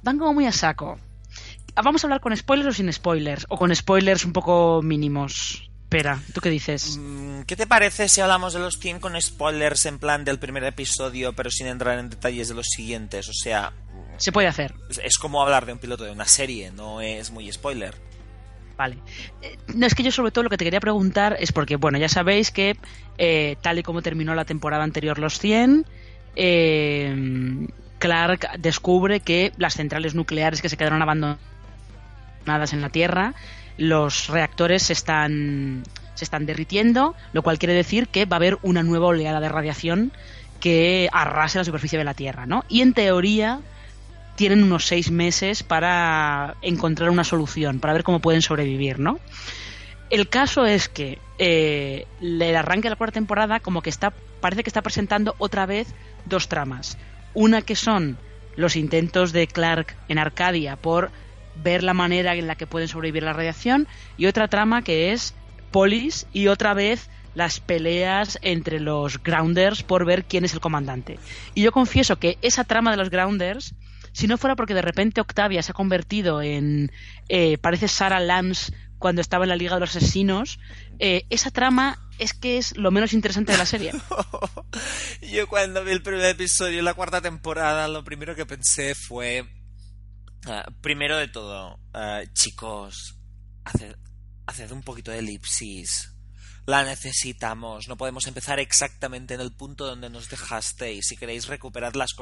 [0.03, 0.99] van como muy a saco.
[1.75, 5.72] Vamos a hablar con spoilers o sin spoilers, o con spoilers un poco mínimos.
[5.93, 6.97] Espera, ¿tú qué dices?
[6.99, 10.65] Mm, ¿Qué te parece si hablamos de los 100 con spoilers en plan del primer
[10.65, 13.29] episodio, pero sin entrar en detalles de los siguientes?
[13.29, 13.75] O sea,
[14.17, 14.73] Se puede hacer.
[14.89, 17.95] es- es como hablar de un piloto de una serie, no es muy spoiler.
[18.79, 18.97] Vale.
[19.43, 21.99] Eh, No, es que yo sobre todo lo que te quería preguntar es porque, bueno,
[21.99, 22.79] ya sabéis que
[23.19, 25.85] eh, tal y como terminó la temporada anterior los 100,
[26.37, 27.67] eh,
[27.99, 33.35] Clark descubre que las centrales nucleares que se quedaron abandonadas en la Tierra,
[33.79, 35.83] los reactores se están,
[36.15, 39.49] se están derritiendo, lo cual quiere decir que va a haber una nueva oleada de
[39.49, 40.13] radiación
[40.61, 42.65] que arrase la superficie de la Tierra, ¿no?
[42.69, 43.61] Y en teoría
[44.37, 49.19] tienen unos seis meses para encontrar una solución, para ver cómo pueden sobrevivir, ¿no?
[50.11, 54.63] El caso es que eh, el arranque de la cuarta temporada como que está parece
[54.63, 55.95] que está presentando otra vez
[56.27, 56.99] dos tramas.
[57.33, 58.19] Una que son
[58.57, 61.11] los intentos de Clark en Arcadia por
[61.57, 65.35] ver la manera en la que pueden sobrevivir la radiación y otra trama que es
[65.71, 71.19] Polis y otra vez las peleas entre los Grounders por ver quién es el comandante.
[71.55, 73.75] Y yo confieso que esa trama de los Grounders,
[74.13, 76.93] si no fuera porque de repente Octavia se ha convertido en,
[77.29, 80.61] eh, parece Sarah Lance cuando estaba en la Liga de los Asesinos,
[80.99, 83.93] eh, esa trama es que es lo menos interesante de la serie.
[85.23, 89.47] Yo cuando vi el primer episodio la cuarta temporada, lo primero que pensé fue...
[90.47, 93.19] ah, primero de todo, ah, chicos,
[93.65, 96.09] haced, un poquito de elipsis.
[96.65, 97.89] La necesitamos.
[97.89, 101.07] No podemos empezar exactamente en el punto donde nos dejasteis.
[101.09, 102.15] Si queréis recuperar las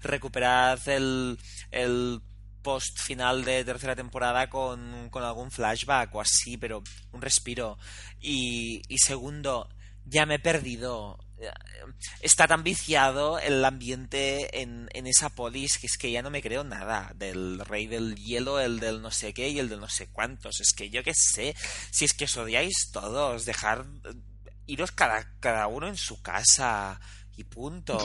[0.00, 1.36] recuperad el,
[1.72, 2.20] el
[2.62, 7.78] post final de tercera temporada con, con algún flashback o así, pero un respiro.
[8.20, 9.68] Y, y segundo,
[10.04, 11.18] ya me he perdido.
[12.20, 16.42] Está tan viciado el ambiente en, en esa polis que es que ya no me
[16.42, 17.12] creo nada.
[17.14, 20.60] Del rey del hielo, el del no sé qué y el del no sé cuántos.
[20.60, 21.54] Es que yo qué sé.
[21.90, 23.84] Si es que os odiáis todos, dejar.
[24.66, 27.00] iros cada, cada uno en su casa
[27.36, 27.98] y punto.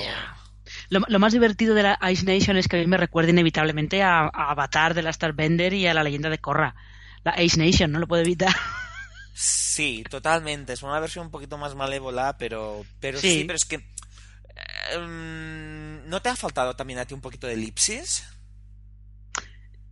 [0.90, 4.22] Lo más divertido de la Ice Nation es que a mí me recuerda inevitablemente a,
[4.22, 6.76] a Avatar de la Starbender y a la leyenda de Korra.
[7.24, 8.56] La Ice Nation, no lo puedo evitar.
[9.38, 10.72] Sí, totalmente.
[10.72, 13.40] Es una versión un poquito más malévola, pero, pero sí.
[13.40, 13.44] Sí.
[13.46, 13.86] pero es que.
[14.94, 18.24] em, ¿No te ha faltado también a ti un poquito de elipsis?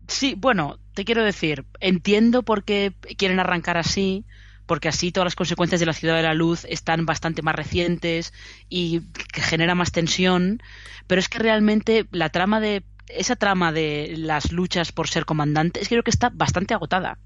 [0.07, 4.25] Sí, bueno, te quiero decir, entiendo por qué quieren arrancar así,
[4.65, 8.33] porque así todas las consecuencias de la ciudad de la luz están bastante más recientes
[8.69, 9.01] y
[9.33, 10.61] que genera más tensión,
[11.07, 15.81] pero es que realmente la trama de esa trama de las luchas por ser comandante
[15.81, 17.19] es que creo que está bastante agotada.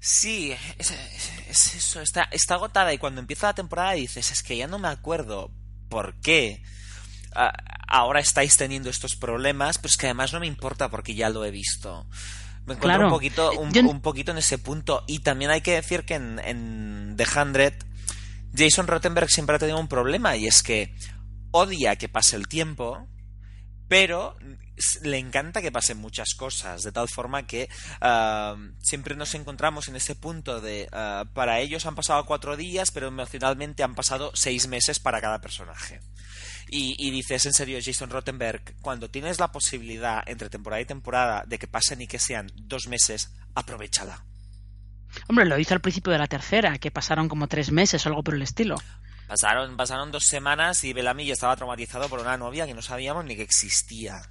[0.00, 4.42] Sí, es, es- es eso, está, está agotada y cuando empieza la temporada dices, es
[4.42, 5.50] que ya no me acuerdo
[5.88, 6.62] por qué
[7.34, 7.52] ah,
[7.88, 11.44] ahora estáis teniendo estos problemas, pero es que además no me importa porque ya lo
[11.44, 12.06] he visto.
[12.66, 13.04] Me encuentro Claro.
[13.06, 16.14] un, poquito, un, Yo- un poquito en ese punto y también hay que decir que
[16.14, 17.74] en, en The Hundred
[18.54, 20.94] Jason Rottenberg siempre ha tenido un problema y es que
[21.50, 23.06] odia que pase el tiempo,
[23.88, 24.36] pero
[25.02, 27.68] le encanta que pasen muchas cosas, de tal forma que
[28.00, 32.90] ah, siempre nos encontramos en ese punto de ah, para ellos han pasado cuatro días,
[32.90, 36.00] pero emocionalmente han pasado seis meses para cada personaje.
[36.70, 41.44] Y, y dices, en serio, Jason Rottenberg, cuando tienes la posibilidad entre temporada y temporada
[41.46, 44.24] de que pasen y que sean dos meses, aprovechala.
[45.28, 48.22] Hombre, lo hizo al principio de la tercera, que pasaron como tres meses o algo
[48.22, 48.76] por el estilo.
[49.26, 53.24] Pasaron, pasaron dos semanas y Bellamy ya estaba traumatizado por una novia que no sabíamos
[53.24, 54.22] ni que existía.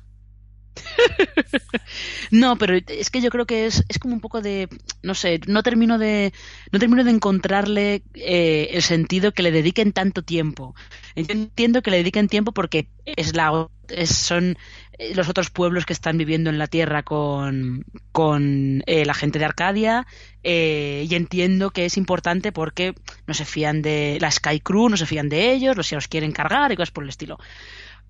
[2.31, 4.67] No, pero es que yo creo que es, es como un poco de,
[5.01, 6.33] no sé, no termino de,
[6.71, 10.75] no termino de encontrarle eh, el sentido que le dediquen tanto tiempo.
[11.15, 13.69] Yo entiendo que le dediquen tiempo porque es la,
[14.05, 14.57] son
[14.97, 19.39] eh, los otros pueblos que están viviendo en la tierra con, con eh, la gente
[19.39, 20.05] de Arcadia
[20.43, 22.93] eh, y entiendo que es importante porque
[23.25, 26.07] no se fían de la Sky Crew, no se fían de ellos, los, se los
[26.07, 27.37] quieren cargar y cosas por el estilo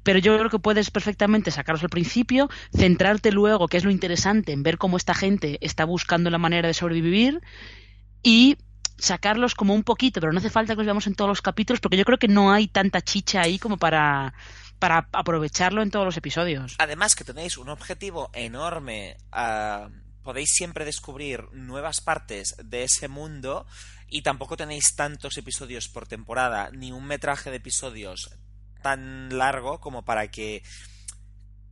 [0.07, 4.53] pero yo creo que puedes perfectamente sacarlos al principio, centrarte luego, que es lo interesante,
[4.53, 7.41] en ver cómo esta gente está buscando la manera de sobrevivir
[8.23, 8.55] y
[8.97, 11.81] sacarlos como un poquito, pero no hace falta que los veamos en todos los capítulos,
[11.81, 14.33] porque yo creo que no hay tanta chicha ahí como para,
[14.79, 16.75] para aprovecharlo en todos los episodios.
[16.77, 19.89] Además que tenéis un objetivo enorme, ah,
[20.23, 23.65] podéis siempre descubrir nuevas partes de ese mundo
[24.07, 28.29] y tampoco tenéis tantos episodios por temporada, ni un metraje de episodios
[28.87, 30.63] tan largo como para que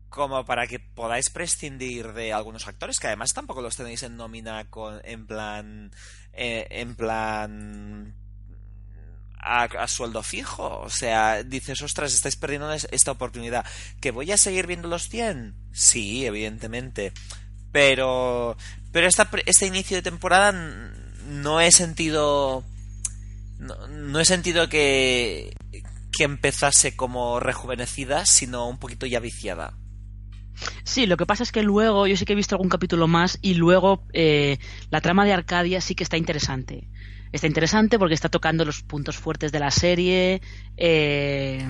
[0.10, 4.70] como para que podáis prescindir de algunos actores que además tampoco los tenéis en nómina
[4.70, 5.92] con en plan
[6.34, 8.14] eh, en plan
[9.48, 10.80] a, sueldo fijo.
[10.80, 13.64] O sea, dices, ostras, estáis perdiendo es- esta oportunidad.
[14.02, 15.54] ¿Que voy a seguir viendo los 100?
[15.72, 17.14] Sí, evidentemente.
[17.72, 18.58] Pero,
[18.92, 20.52] pero esta, este inicio de temporada
[21.28, 22.64] no he sentido,
[23.60, 25.56] no he sentido que,
[26.16, 29.78] que empezase como rejuvenecida, sino un poquito ya viciada.
[30.84, 33.38] Sí, lo que pasa es que luego, yo sí que he visto algún capítulo más
[33.42, 34.58] y luego eh,
[34.90, 36.88] la trama de Arcadia sí que está interesante.
[37.36, 40.42] Está interesante porque está tocando los puntos fuertes de la serie.
[40.78, 41.68] eh,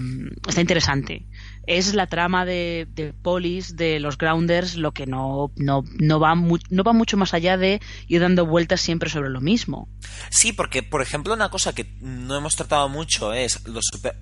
[0.48, 1.26] está interesante.
[1.66, 6.36] Es la trama de, de Polis, de los Grounders, lo que no, no, no, va
[6.36, 9.90] no va mucho más allá de ir dando vueltas siempre sobre lo mismo.
[10.30, 14.16] Sí, porque, por ejemplo, una cosa que no hemos tratado mucho es los super-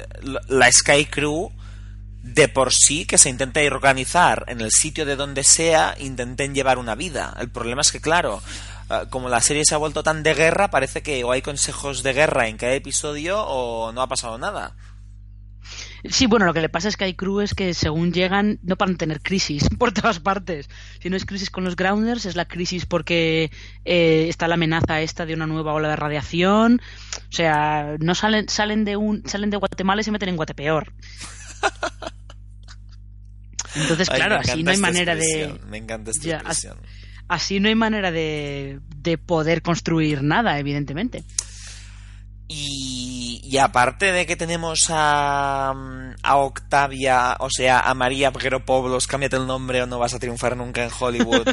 [0.48, 1.52] la Sky Crew
[2.22, 6.56] de por sí que se intenta ir organizar en el sitio de donde sea, intenten
[6.56, 7.36] llevar una vida.
[7.38, 8.42] El problema es que, claro,
[9.10, 12.14] como la serie se ha vuelto tan de guerra, parece que o hay consejos de
[12.14, 14.76] guerra en cada episodio o no ha pasado nada.
[16.10, 18.96] Sí, bueno, lo que le pasa a Sky Crew es que según llegan no paran
[18.96, 20.70] de tener crisis por todas partes.
[21.02, 23.52] Si no es crisis con los Grounders, es la crisis porque
[23.86, 26.82] eh, está la amenaza esta de una nueva ola de radiación.
[27.18, 30.92] O sea, no salen salen de un salen de Guatemala y se meten en Guatepeor.
[33.76, 36.78] Entonces, claro, así no hay manera de Me encanta esta Ya, expresión.
[37.34, 41.24] Así no hay manera de, de poder construir nada, evidentemente.
[42.48, 45.74] Y, y aparte de que tenemos a,
[46.22, 50.56] a Octavia, o sea, a María Pogros, cámbiate el nombre o no vas a triunfar
[50.56, 51.48] nunca en Hollywood,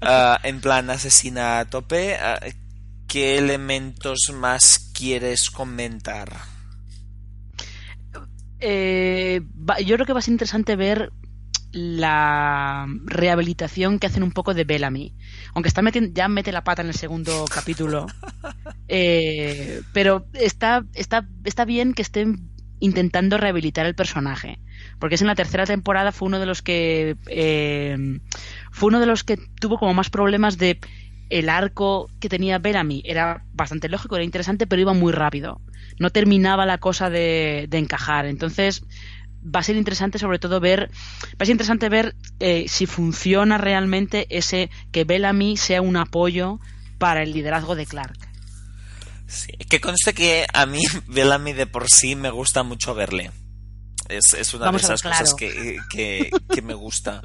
[0.00, 2.40] ah, en plan asesina a tope, ah,
[3.06, 6.32] ¿qué elementos más quieres comentar?
[8.58, 9.42] Eh,
[9.84, 11.12] yo creo que va a ser interesante ver
[11.74, 15.14] la rehabilitación que hacen un poco de Bellamy.
[15.54, 18.06] Aunque está metiendo, ya mete la pata en el segundo capítulo.
[18.86, 22.50] Eh, pero está, está, está bien que estén
[22.80, 24.58] intentando rehabilitar el personaje.
[24.98, 27.96] Porque es en la tercera temporada fue uno de los que eh,
[28.70, 30.78] fue uno de los que tuvo como más problemas de
[31.30, 35.60] el arco que tenía Bellamy era bastante lógico, era interesante, pero iba muy rápido.
[35.98, 38.26] No terminaba la cosa de, de encajar.
[38.26, 38.84] Entonces,
[39.44, 43.58] va a ser interesante sobre todo ver va a ser interesante ver eh, si funciona
[43.58, 46.60] realmente ese que Bellamy sea un apoyo
[46.98, 48.16] para el liderazgo de Clark
[49.26, 53.30] Sí, que conste que a mí Bellamy de por sí me gusta mucho verle.
[54.08, 57.22] Es, es una Vamos de ver, esas cosas que, que me gusta.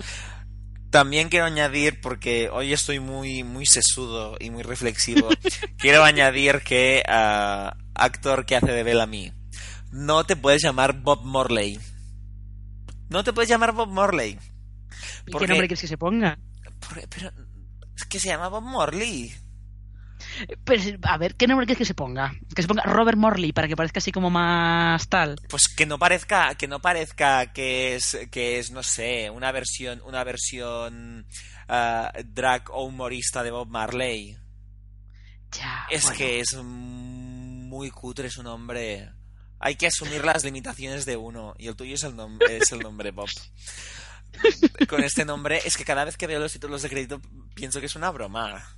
[0.89, 5.29] También quiero añadir, porque hoy estoy muy, muy sesudo y muy reflexivo,
[5.77, 9.31] quiero añadir que ah, actor que hace de Bellamy,
[9.91, 11.79] no te puedes llamar Bob Morley.
[13.09, 14.31] No te puedes llamar Bob Morley.
[15.25, 16.37] ¿Y Porque- ¿Qué nombre quieres que se ponga?
[16.79, 17.31] Porque- pero
[17.95, 19.33] es que se llama Bob Morley.
[20.65, 22.33] Pues, a ver, ¿qué nombre quieres que se ponga?
[22.53, 25.35] Que se ponga Robert Morley para que parezca así como más tal.
[25.49, 30.01] Pues que no parezca, que no parezca que es, que es, no sé, una versión,
[30.05, 31.25] una versión
[31.69, 34.37] ah, drag o humorista de Bob Marley.
[35.51, 36.17] Ya, Es bueno.
[36.17, 39.09] que es muy cutre su nombre.
[39.59, 41.53] Hay que asumir las limitaciones de uno.
[41.57, 43.29] Y el tuyo es el, nom- es el nombre Bob.
[44.87, 47.21] Con este nombre, es que cada vez que veo los títulos de crédito
[47.55, 48.77] pienso que es una broma.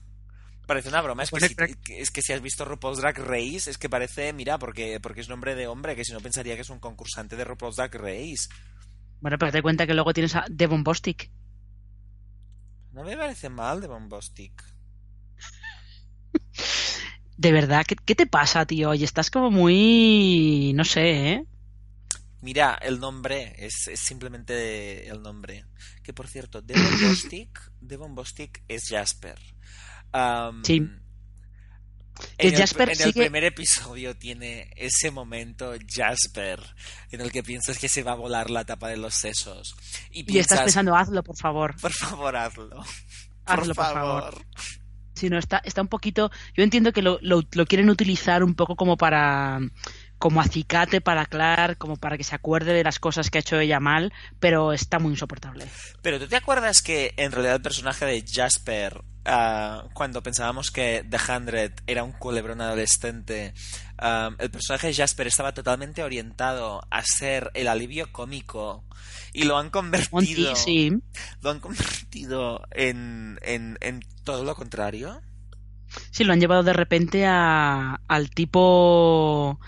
[0.65, 1.23] Parece una broma.
[1.23, 1.55] Es que, si,
[1.89, 5.29] es que si has visto RuPaul's Drag Race, es que parece, mira, porque, porque es
[5.29, 8.47] nombre de hombre, que si no pensaría que es un concursante de RuPaul's Drag Race.
[9.19, 11.29] Bueno, pero te cuenta que luego tienes a Devon Bostick.
[12.91, 14.63] No me parece mal de Bombostic.
[17.41, 18.89] De verdad, ¿qué, qué te pasa, tío?
[18.91, 20.73] Oye, estás como muy...
[20.75, 21.45] no sé, ¿eh?
[22.41, 25.65] Mira, el nombre es, es simplemente el nombre.
[26.03, 29.39] Que por cierto, Devon Bostick, Devon Bostick es Jasper.
[30.63, 30.75] Sí.
[30.77, 31.01] En,
[32.37, 36.59] Que el, Jasper en el primer episodio tiene ese momento Jasper
[37.09, 39.75] en el que piensas que se va a volar la tapa de los sesos.
[40.11, 41.75] Y Y piensas, estás pensando, hazlo, por favor.
[41.79, 42.83] por favor, hazlo.
[43.45, 44.23] Hazlo, por por favor.
[44.23, 44.45] favor.
[45.21, 46.31] Si no, está, está un poquito...
[46.55, 49.59] Yo entiendo que lo, lo, lo quieren utilizar un poco como para...
[50.21, 53.59] como acicate para Clark, como para que se acuerde de las cosas que ha hecho
[53.59, 55.65] ella mal, pero está muy insoportable.
[56.03, 61.03] Pero ¿tú te acuerdas que en realidad el personaje de Jasper, ah, cuando pensábamos que
[61.09, 63.55] The Hundred era un culebrón adolescente,
[63.97, 68.85] ah, el personaje de Jasper estaba totalmente orientado a ser el alivio cómico
[69.33, 71.01] y lo han convertido, sí.
[71.41, 75.19] lo han convertido en, en, en todo lo contrario?
[76.11, 79.59] Sí, lo han llevado de repente a, al tipo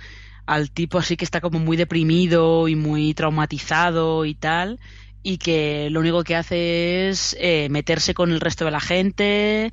[0.46, 4.80] al tipo así que está como muy deprimido y muy traumatizado y tal
[5.24, 9.72] y que lo único que hace es eh, meterse con el resto de la gente.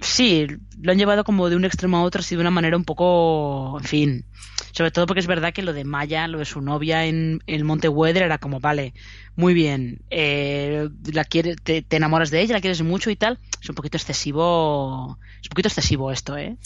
[0.00, 0.46] Sí
[0.80, 3.78] lo han llevado como de un extremo a otro así de una manera un poco
[3.80, 4.24] en fin.
[4.72, 7.64] Sobre todo porque es verdad que lo de Maya lo de su novia en el
[7.64, 8.94] Monte Weather era como vale
[9.34, 13.40] muy bien eh, la quieres te, te enamoras de ella la quieres mucho y tal
[13.60, 16.56] es un poquito excesivo es un poquito excesivo esto eh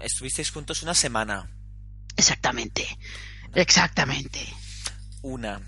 [0.00, 1.55] estuvisteis juntos una semana.
[2.16, 2.86] Exactamente
[3.54, 4.40] exactamente
[5.22, 5.60] Una.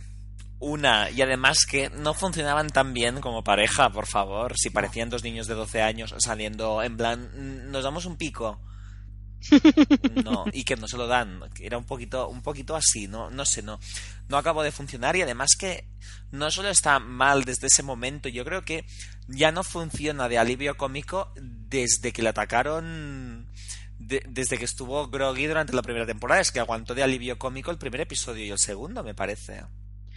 [0.61, 1.09] Una.
[1.11, 4.55] Y además que no funcionaban tan bien como pareja, por favor.
[4.59, 8.61] Si parecían dos niños de 12 años saliendo en plan, "Mm, nos damos un pico.
[10.24, 11.40] No, y que no se lo dan.
[11.61, 13.78] Era un poquito, un poquito así, no, no sé, no,
[14.28, 15.88] no acabó de funcionar y además que
[16.32, 18.84] no solo está mal desde ese momento, yo creo que
[19.28, 23.47] ya no funciona de alivio cómico desde que le atacaron,
[23.99, 26.40] de- desde que estuvo groggy durante la primera temporada.
[26.40, 29.62] Es que aguantó de alivio cómico el primer episodio y el segundo, me parece.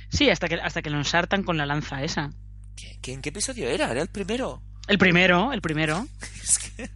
[0.09, 2.31] sí hasta que hasta que lo ensartan con la lanza esa
[2.75, 3.91] ¿Qué, qué- en qué episodio era?
[3.91, 4.61] Era el primero.
[4.87, 6.07] el primero el primero
[6.43, 6.89] Es que-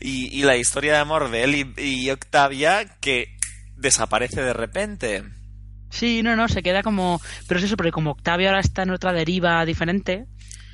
[0.00, 3.36] y, y la historia de amor de él y, y Octavia que
[3.76, 5.24] desaparece de repente.
[5.90, 8.90] sí no no se queda como pero es eso porque como Octavio ahora está en
[8.90, 10.26] otra deriva diferente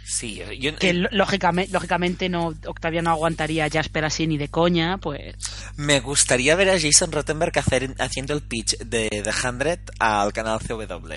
[0.09, 4.99] Sí, yo, que lógicamente, lógicamente no Octavia no aguantaría a Jasper así ni de coña,
[4.99, 5.35] pues
[5.75, 10.61] me gustaría ver a Jason Rottenberg hacer, haciendo el pitch de The Hundred al canal
[10.61, 11.13] CW.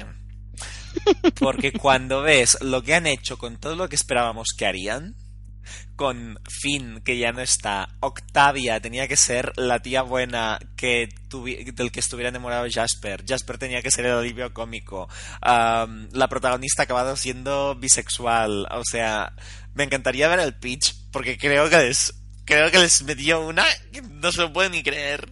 [1.40, 5.16] Porque cuando ves lo que han hecho con todo lo que esperábamos que harían,
[5.96, 11.92] con Finn, que ya no está, Octavia tenía que ser la tía buena que del
[11.92, 15.10] que estuviera enamorado Jasper, Jasper tenía que ser el alivio cómico,
[15.42, 19.34] la protagonista ha acabado siendo bisexual, o sea,
[19.74, 22.14] me encantaría ver el pitch, porque creo que les,
[22.46, 25.32] creo que les metió una que no se lo puede ni creer.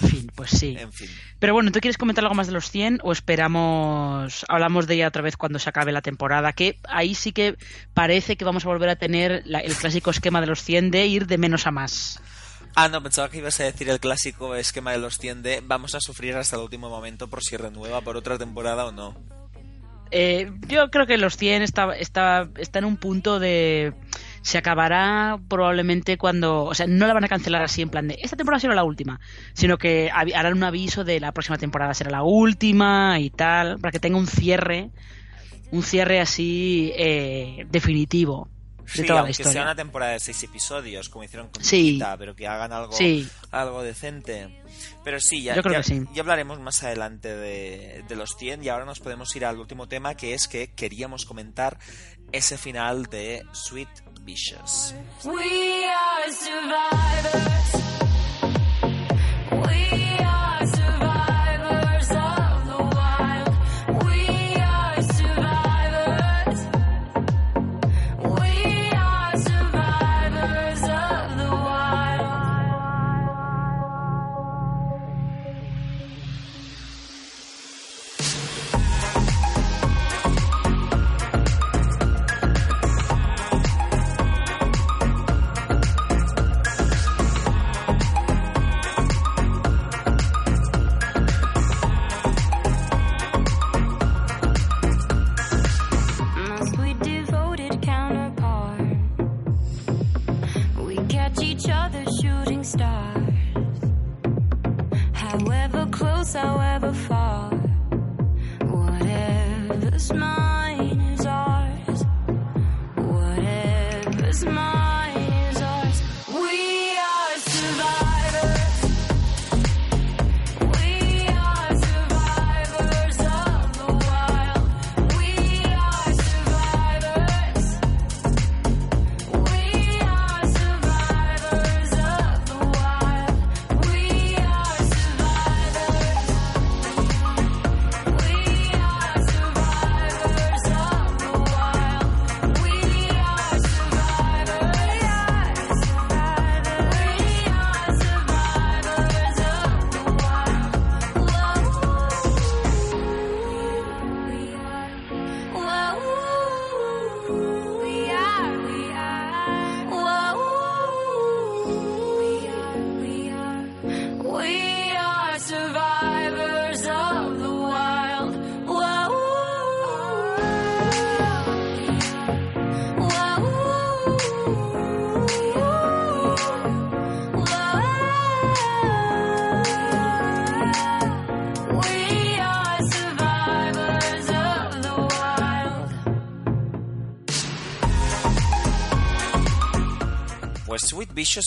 [0.00, 0.76] en fin, pues sí.
[0.78, 1.08] En fin.
[1.44, 5.08] Pero bueno, ¿tú quieres comentar algo más de los 100 o esperamos, hablamos de ella
[5.08, 6.54] otra vez cuando se acabe la temporada?
[6.54, 7.58] Que ahí sí que
[7.92, 11.04] parece que vamos a volver a tener la- el clásico esquema de los 100 de
[11.06, 12.18] ir de menos a más.
[12.74, 15.94] Ah, no, pensaba que ibas a decir el clásico esquema de los 100 de vamos
[15.94, 19.14] a sufrir hasta el último momento por si renueva por otra temporada o no.
[20.10, 23.92] Eh, yo creo que los 100 está, está, está en un punto de...
[24.44, 26.64] Se acabará probablemente cuando...
[26.64, 28.18] O sea, no la van a cancelar así en plan de...
[28.22, 29.18] Esta temporada será la última.
[29.54, 33.78] Sino que harán un aviso de la próxima temporada será la última y tal.
[33.78, 34.90] Para que tenga un cierre.
[35.70, 38.50] Un cierre así eh, definitivo.
[38.86, 39.52] Sí, toda la aunque historia.
[39.52, 41.86] sea una temporada de seis episodios, como hicieron con Sí.
[41.86, 43.26] Chiquita, pero que hagan algo, Sí.
[43.50, 44.60] algo decente.
[45.02, 46.02] Pero sí, ya, Yo creo ya- que sí.
[46.12, 49.88] ya hablaremos más adelante de, de los 100 y ahora nos podemos ir al último
[49.88, 51.78] tema, que es que queríamos comentar
[52.30, 53.88] ese final de Sweet
[54.24, 54.94] Vicious.
[55.24, 58.13] We are survivors.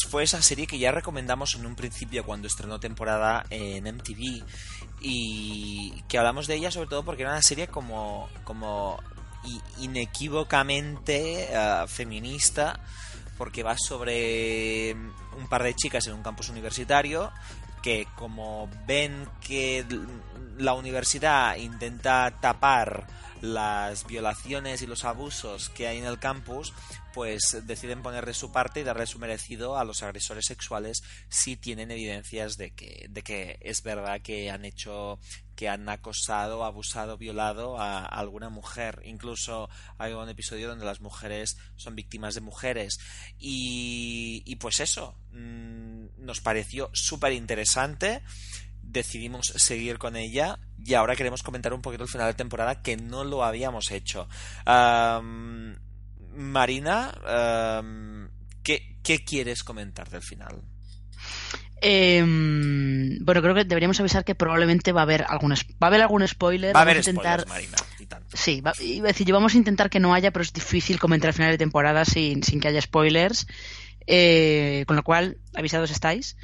[0.09, 4.43] Fue esa serie que ya recomendamos en un principio cuando estrenó temporada en MTV
[5.01, 8.99] y que hablamos de ella sobre todo porque era una serie como, como
[9.80, 12.80] inequívocamente eh, feminista
[13.38, 14.93] porque va sobre
[15.38, 17.31] un par de chicas en un campus universitario
[17.81, 19.85] que como ven que
[20.57, 23.05] la universidad intenta tapar
[23.41, 26.73] las violaciones y los abusos que hay en el campus,
[27.18, 31.57] pues deciden poner de su parte y darle su merecido a los agresores sexuales si
[31.57, 35.18] tienen evidencias de que, de que es verdad que han hecho
[35.56, 39.02] que han acosado, abusado, violado a alguna mujer.
[39.03, 39.68] Incluso
[39.98, 42.99] hay un episodio donde las mujeres son víctimas de mujeres.
[43.39, 48.22] Y, y pues eso, mm, nos pareció súper interesante.
[48.84, 52.95] Decidimos seguir con ella y ahora queremos comentar un poquito el final de temporada que
[52.95, 54.30] no lo habíamos hecho.
[56.38, 57.11] Marina,
[57.80, 58.30] am,
[58.64, 60.61] ¿qué, ¿qué quieres comentar del final?
[61.81, 66.01] Em, bueno, creo que deberíamos avisar que probablemente va a haber algún, va a haber
[66.01, 66.76] algún spoiler.
[66.76, 67.41] Va a haber intentar...
[67.41, 68.35] spoilers, Marina, y tanto.
[68.38, 71.30] Sí, va- iba a decir, vamos a intentar que no haya, pero es difícil comentar
[71.30, 73.45] el final de temporada sin, sin que haya spoilers.
[74.07, 76.38] Eh, con lo cual, avisados estáis.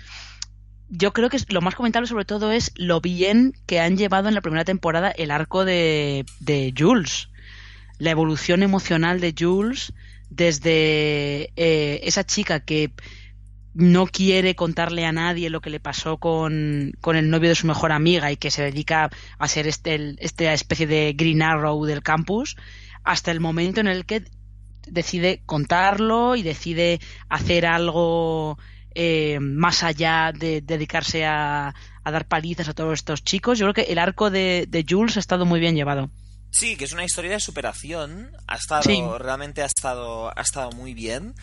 [0.90, 4.36] Yo creo que lo más comentable sobre todo es lo bien que han llevado en
[4.36, 7.30] la primera temporada el arco de, de Jules.
[8.00, 9.94] La evolución emocional de Jules
[10.30, 12.92] desde eh, esa chica que
[13.74, 17.68] no quiere contarle a nadie lo que le pasó con, con el novio de su
[17.68, 22.04] mejor amiga y que se dedica a ser este, esta especie de Green Arrow del
[22.04, 22.56] campus,
[23.04, 24.24] hasta el momento en el que
[24.88, 27.00] decide contarlo y decide
[27.30, 28.58] hacer algo
[28.96, 33.58] eh, más allá de dedicarse a, a dar palizas a todos estos chicos.
[33.58, 36.12] Yo creo que el arco de, de Jules ha estado muy bien llevado.
[36.54, 38.32] Sí, que es una historia de superación.
[38.48, 39.02] Ha estado, Sí.
[39.18, 41.34] realmente ha estado, ha estado muy bien.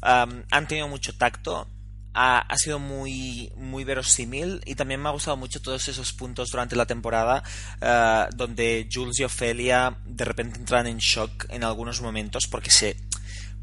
[0.00, 1.68] Han tenido mucho tacto.
[2.14, 6.48] Ha, ha sido muy, muy verosímil y también me ha gustado mucho todos esos puntos
[6.50, 7.42] durante la temporada
[7.82, 12.96] eh, donde Jules y Ophelia de repente entran en shock en algunos momentos porque se,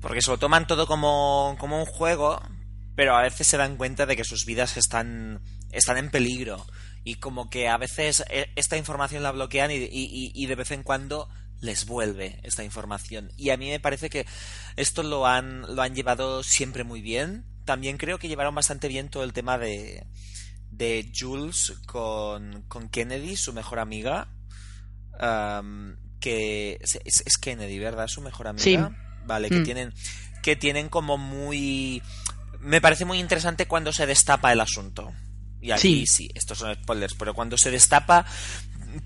[0.02, 2.44] porque se lo toman todo como, como un juego,
[2.96, 5.42] pero a veces se dan cuenta de que sus vidas están,
[5.72, 6.64] están en peligro
[7.04, 10.72] y como que a veces eh, esta información la bloquean y, y- y- de vez
[10.72, 11.28] en cuando
[11.60, 13.32] les vuelve esta información.
[13.38, 14.26] Y a mí me parece que
[14.76, 17.46] esto lo han, lo han llevado siempre muy bien.
[17.66, 20.06] También creo que llevaron bastante bien todo el tema de,
[20.72, 24.28] de Jules con, con Kennedy, su mejor amiga.
[25.20, 28.08] Am, que es, es Kennedy, ¿verdad?
[28.08, 28.64] Su mejor amiga.
[28.64, 28.78] Sí.
[29.26, 29.64] Vale, que Mm.
[29.64, 29.94] tienen
[30.42, 32.02] que tienen como muy
[32.60, 35.14] me parece muy interesante cuando se destapa el asunto.
[35.64, 36.30] Y aquí sí, Sí.
[36.36, 38.26] estos son spoilers, pero cuando se destapa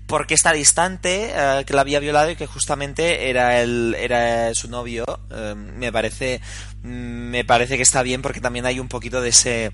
[0.06, 4.68] porque está distante, eh, que la había violado y que justamente era el era su
[4.68, 6.40] novio, eh, me parece
[6.82, 9.72] me parece que está bien porque también hay un poquito de ese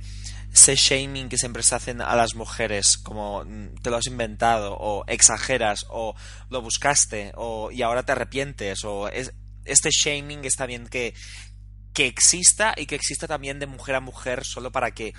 [0.53, 4.77] ese shaming que siempre se hacen a las mujeres, como mm, te lo has inventado,
[4.79, 6.15] o exageras, o
[6.49, 9.33] lo buscaste, o y ahora te arrepientes, o es,
[9.65, 11.13] este shaming está bien que,
[11.93, 15.13] que exista y que exista también de mujer a mujer solo para que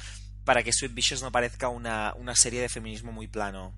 [0.46, 3.74] para que Sweet Vicious no parezca una, una serie de feminismo muy plano.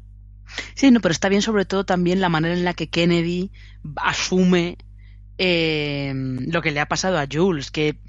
[0.75, 3.51] Sí, no, pero está bien sobre todo también la manera en la que Kennedy
[3.97, 4.77] asume
[5.37, 7.99] eh, lo que le ha pasado a Jules, que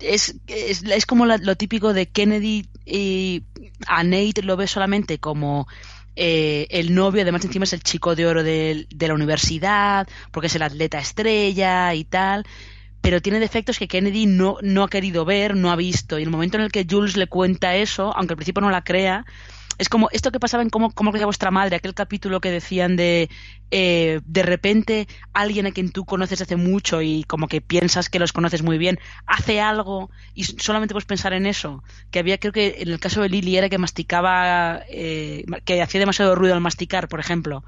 [0.00, 3.44] es, es, es como la- lo típico de Kennedy y
[3.86, 5.68] a Nate lo ve solamente como
[6.16, 10.48] eh, el novio, además encima es el chico de oro de, de la universidad, porque
[10.48, 12.44] es el atleta estrella y tal,
[13.02, 16.28] pero tiene defectos que Kennedy no, no ha querido ver, no ha visto, y en
[16.28, 19.26] el momento en el que Jules le cuenta eso, aunque al principio no la crea,
[19.78, 22.94] es como esto que pasaba en cómo, cómo creía vuestra madre, aquel capítulo que decían
[22.94, 23.28] de
[23.72, 28.18] eh, de repente alguien a quien tú conoces hace mucho y como que piensas que
[28.18, 31.82] los conoces muy bien, hace algo y solamente puedes pensar en eso.
[32.10, 36.00] Que había, creo que en el caso de Lily era que masticaba, eh, que hacía
[36.00, 37.64] demasiado ruido al masticar, por ejemplo.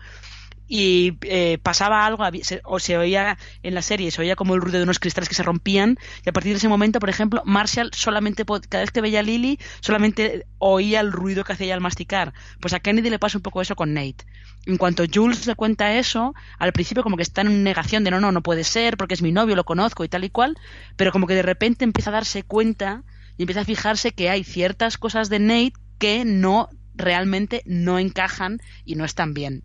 [0.67, 2.25] Y eh, pasaba algo,
[2.65, 5.35] o se oía en la serie, se oía como el ruido de unos cristales que
[5.35, 9.01] se rompían, y a partir de ese momento, por ejemplo, Marshall solamente, cada vez que
[9.03, 12.33] veía a Lily, solamente oía el ruido que hacía ella al masticar.
[12.61, 14.25] Pues a Kennedy le pasa un poco eso con Nate.
[14.67, 18.21] En cuanto Jules le cuenta eso, al principio como que está en negación de no,
[18.21, 20.57] no, no puede ser, porque es mi novio, lo conozco y tal y cual,
[20.97, 23.03] pero como que de repente empieza a darse cuenta
[23.37, 28.61] y empieza a fijarse que hay ciertas cosas de Nate que no realmente no encajan
[28.85, 29.65] y no están bien.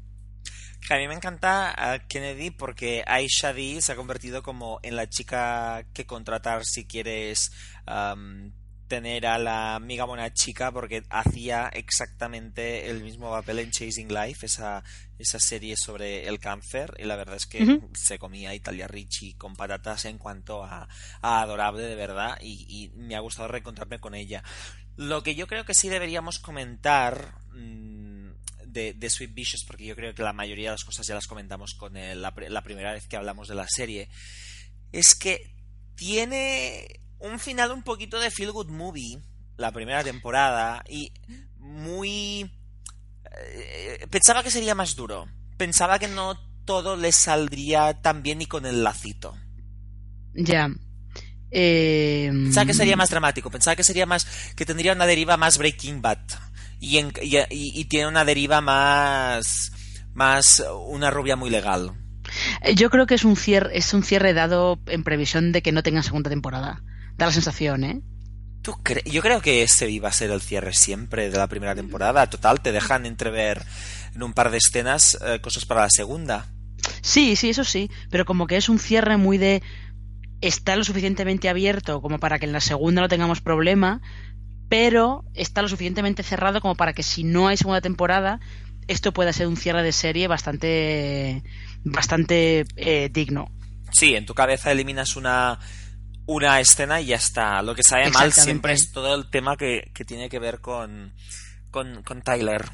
[0.89, 5.07] A mí me encanta a Kennedy porque Aisha D se ha convertido como en la
[5.07, 7.51] chica que contratar si quieres
[7.85, 8.53] am,
[8.87, 14.47] tener a la amiga buena chica porque hacía exactamente el mismo papel en Chasing Life,
[14.47, 14.83] esa,
[15.19, 19.55] esa serie sobre el cáncer, y la verdad es que se comía Italia Ricci con
[19.55, 20.89] patatas en cuanto a,
[21.21, 24.43] a adorable de verdad y, y me ha gustado reencontrarme con ella.
[24.95, 28.18] Lo que yo creo que sí deberíamos comentar mm,
[28.71, 31.27] de, de Sweet Vicious, porque yo creo que la mayoría de las cosas ya las
[31.27, 34.09] comentamos con el- la, pr- la primera vez que hablamos de la serie,
[34.91, 35.55] es que
[35.95, 39.19] tiene un final un poquito de Feel Good Movie,
[39.57, 41.11] la primera temporada, y
[41.57, 42.49] muy...
[43.37, 45.27] eh, pensaba que sería más duro.
[45.57, 49.37] Pensaba que no todo le saldría tan bien ni con el lacito.
[50.33, 50.69] Ya.
[51.51, 54.25] Eh, Pensaba que sería más dramático, pensaba que sería más.
[54.55, 56.19] que tendría una deriva más Breaking Bad.
[56.79, 59.71] Y, en- y, tiene una deriva más.
[60.13, 61.91] más una rubia muy legal.
[62.63, 65.71] Eh, Yo creo que es un cierre, es un cierre dado en previsión de que
[65.71, 66.81] no tengan segunda temporada.
[67.17, 68.01] Da la sensación, ¿eh?
[68.61, 71.75] ¿Tú cre- Yo creo que ese iba a ser el cierre siempre de la primera
[71.75, 72.27] temporada.
[72.29, 73.63] Total, te dejan entrever
[74.15, 76.45] en un par de escenas eh, cosas para la segunda.
[77.01, 79.61] Sí, sí, eso sí, pero como que es un cierre muy de
[80.41, 84.01] está lo suficientemente abierto como para que en la segunda no tengamos problema,
[84.69, 88.39] pero está lo suficientemente cerrado como para que si no hay segunda temporada
[88.87, 91.43] esto pueda ser un cierre de serie bastante
[91.83, 93.51] bastante eh, digno.
[93.91, 95.59] Sí, en tu cabeza eliminas una,
[96.25, 97.61] una escena y ya está.
[97.61, 101.13] Lo que sabe mal siempre es todo el tema que, que tiene que ver con,
[101.71, 102.65] con, con Tyler.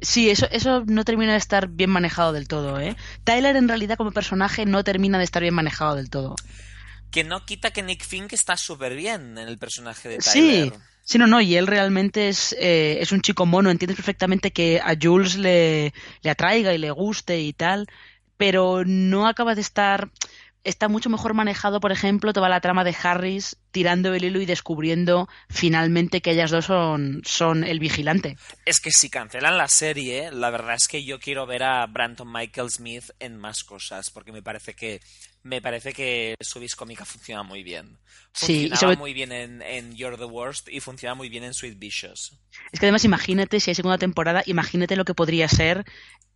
[0.00, 2.96] Sí, eso, eso no termina de estar bien manejado del todo, ¿eh?
[3.24, 6.36] Tyler en realidad como personaje no termina de estar bien manejado del todo.
[7.10, 10.72] Que no quita que Nick Fink está súper bien en el personaje de Sí, Tyler.
[11.02, 14.80] sí, no, no, y él realmente es, eh, es un chico mono, entiendes perfectamente que
[14.80, 17.86] a Jules le, le atraiga y le guste y tal,
[18.36, 20.10] pero no acaba de estar,
[20.62, 24.46] está mucho mejor manejado, por ejemplo, toda la trama de Harris tirando el hilo y
[24.46, 28.36] descubriendo finalmente que ellas dos son, son el vigilante.
[28.66, 32.30] Es que si cancelan la serie, la verdad es que yo quiero ver a Brandon
[32.30, 35.00] Michael Smith en más cosas, porque me parece que
[35.46, 37.98] me parece que su cómica funciona muy bien.
[38.32, 41.44] Sí, y Funcionaba sobre- muy bien en, en You're the Worst y funciona muy bien
[41.44, 42.32] en Sweet Vicious.
[42.72, 45.84] Es que además imagínate, si hay segunda temporada, imagínate lo que podría ser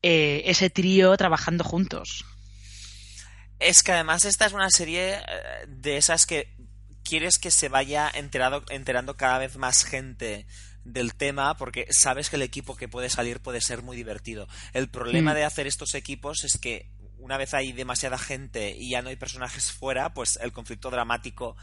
[0.02, 2.24] eh, ese trío trabajando juntos.
[3.58, 5.22] Es que además esta es una serie eh,
[5.66, 6.54] de esas que
[7.04, 10.46] quieres que se vaya enterado, enterando cada vez más gente
[10.84, 14.48] del tema porque sabes que el equipo que puede salir puede ser muy divertido.
[14.72, 15.34] El problema Mm.
[15.34, 16.88] de hacer estos equipos es que
[17.20, 21.56] una vez hay demasiada gente y ya no hay personajes fuera, pues el conflicto dramático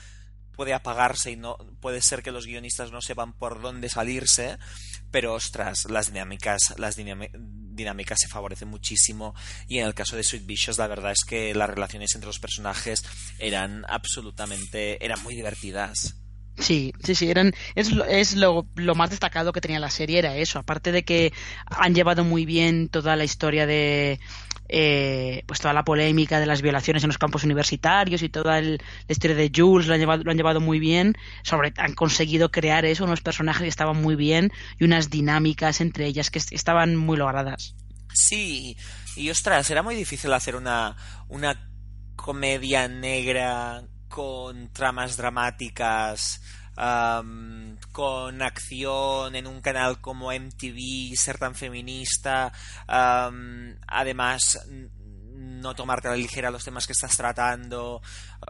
[0.58, 4.58] puede apagarse y no puede ser que los guionistas no sepan por dónde salirse,
[5.12, 9.36] pero ostras, las dinámicas, las dinámicas se favorecen muchísimo
[9.68, 12.40] y en el caso de Sweet Vicious la verdad es que las relaciones entre los
[12.40, 13.04] personajes
[13.38, 16.16] eran absolutamente eran muy divertidas.
[16.60, 20.36] Sí, sí, sí, eran, es, es lo, lo más destacado que tenía la serie, era
[20.36, 21.32] eso, aparte de que
[21.68, 24.20] han llevado muy bien toda la historia de,
[24.68, 28.80] eh, pues toda la polémica de las violaciones en los campos universitarios y toda el-
[28.80, 31.14] la historia de Jules lo han llevado, lo han llevado muy bien,
[31.44, 36.08] sobre, han conseguido crear eso, unos personajes que estaban muy bien y unas dinámicas entre
[36.08, 37.76] ellas que est- estaban muy logradas.
[38.14, 38.76] Sí,
[39.16, 40.96] y ostras, era muy difícil hacer una,
[41.28, 41.70] una
[42.16, 46.42] comedia negra con tramas dramáticas,
[46.76, 52.52] am, con acción en un canal como MTV, ser tan feminista,
[52.88, 54.60] am, además
[55.38, 58.02] no tomarte a la ligera los temas que estás tratando.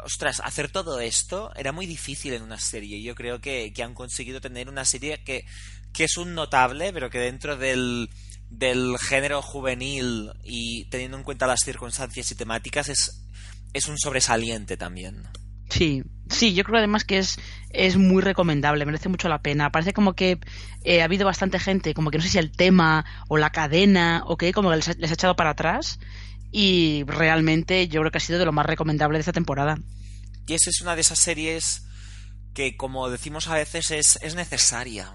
[0.03, 3.01] Ostras, hacer todo esto era muy difícil en una serie.
[3.01, 5.45] Yo creo que, que han conseguido tener una serie que,
[5.93, 8.09] que es un notable, pero que dentro del,
[8.49, 13.25] del género juvenil y teniendo en cuenta las circunstancias y temáticas es,
[13.73, 15.27] es un sobresaliente también.
[15.69, 17.39] Sí, sí, yo creo además que es,
[17.72, 19.72] es muy recomendable, merece mucho la pena.
[19.72, 20.39] Parece como que
[20.84, 24.23] eh, ha habido bastante gente, como que no sé si el tema o la cadena
[24.26, 25.99] o qué, como que les ha, les ha echado para atrás.
[26.52, 29.77] Y realmente yo creo que ha sido de lo más recomendable de esta temporada.
[30.48, 31.84] Y esa es una de esas series
[32.53, 35.14] que, como decimos a veces, es, es necesaria.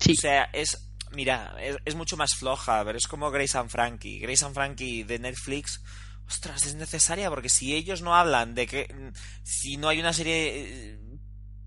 [0.00, 0.82] Sí, O sea, es.
[1.12, 4.18] Mira, es, es mucho más floja, pero es como Grace and Frankie.
[4.18, 5.80] Grace and Frankie de Netflix.
[6.28, 9.12] Ostras, es necesaria porque si ellos no hablan de que.
[9.42, 10.98] Si no hay una serie.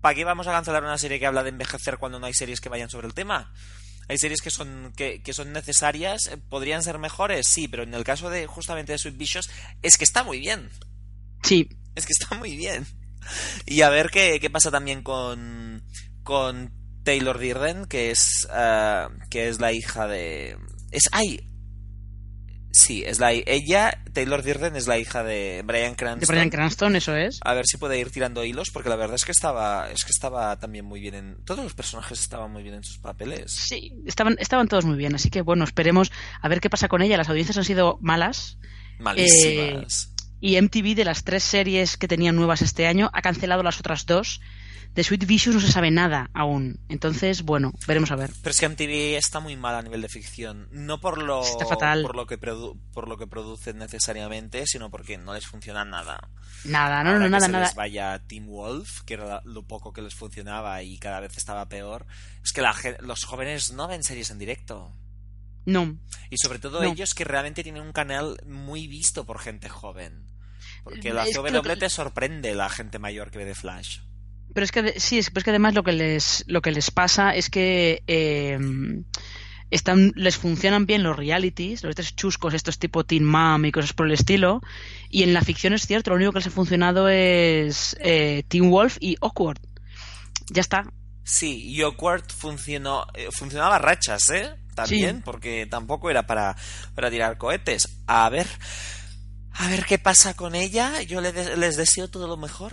[0.00, 2.60] ¿Para qué vamos a cancelar una serie que habla de envejecer cuando no hay series
[2.60, 3.52] que vayan sobre el tema?
[4.08, 7.94] Hay series que son, que, que son necesarias, eh, podrían ser mejores, sí, pero en
[7.94, 9.50] el caso de justamente de Sweet Vicious,
[9.82, 10.68] es que está muy bien.
[11.44, 12.86] sí, Es que está muy bien.
[13.66, 15.84] Y a ver qué, qué pasa también con,
[16.24, 16.72] con
[17.04, 20.56] Taylor Dirden, que es, eh, que es la hija de...
[20.90, 21.48] Es, ay,
[22.80, 26.34] sí, es la ella, Taylor Dirden es la hija de Brian de Cranston.
[26.34, 27.40] Brian Cranston, eso es.
[27.42, 30.10] A ver si puede ir tirando hilos, porque la verdad es que estaba, es que
[30.10, 33.52] estaba también muy bien en, todos los personajes estaban muy bien en sus papeles.
[33.52, 37.02] Sí, estaban, estaban todos muy bien, así que bueno, esperemos a ver qué pasa con
[37.02, 37.16] ella.
[37.16, 38.58] Las audiencias han sido malas
[38.98, 40.12] Malísimas.
[40.40, 44.06] y MTV de las tres series que tenían nuevas este año ha cancelado las otras
[44.06, 44.40] dos.
[44.94, 46.80] De Sweet Vicious no se sabe nada aún.
[46.88, 48.30] Entonces, bueno, veremos a ver.
[48.42, 50.68] Pero es que MTV está muy mal a nivel de ficción.
[50.72, 52.02] No por lo, Está fatal.
[52.02, 56.28] Por, lo que produ- por lo que producen necesariamente, sino porque no les funciona nada.
[56.64, 57.64] Nada, no, Ahora no, que nada, se nada.
[57.66, 61.68] les vaya Team Wolf, que era lo poco que les funcionaba y cada vez estaba
[61.68, 62.06] peor.
[62.44, 64.92] Es que la los jóvenes no ven series en directo.
[65.66, 65.98] No.
[66.30, 66.90] Y sobre todo No.
[66.92, 70.26] ellos que realmente tienen un canal muy visto por gente joven.
[70.82, 74.00] Porque la CW te sorprende la gente mayor que ve de Flash.
[74.54, 76.90] Pero es que sí, es, pero es que además lo que les lo que les
[76.90, 78.58] pasa es que eh,
[79.70, 83.92] están les funcionan bien los realities, los tres chuscos estos tipo Teen Mom y cosas
[83.92, 84.60] por el estilo,
[85.08, 88.70] y en la ficción es cierto, lo único que les ha funcionado es eh, Teen
[88.70, 89.60] Wolf y Awkward.
[90.50, 90.84] Ya está.
[91.22, 94.50] Sí, y Awkward funcionó, eh, funcionaba a rachas, ¿eh?
[94.74, 95.22] También, Sí.
[95.24, 96.56] porque tampoco era para,
[96.96, 97.88] para tirar cohetes.
[98.08, 98.48] A ver,
[99.52, 101.02] a ver qué pasa con ella.
[101.02, 102.72] Yo le de- les deseo todo lo mejor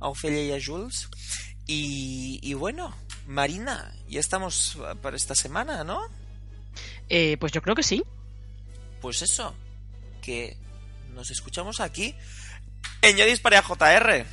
[0.00, 1.08] a Ofelia y a Jules.
[1.66, 2.94] Y, y bueno,
[3.26, 6.00] Marina, ya estamos para esta semana, ¿no?
[7.08, 8.02] Eh, pues yo creo que sí.
[9.00, 9.54] Pues eso,
[10.22, 10.56] que
[11.14, 12.14] nos escuchamos aquí
[13.02, 14.26] en Yo Disparé a JR.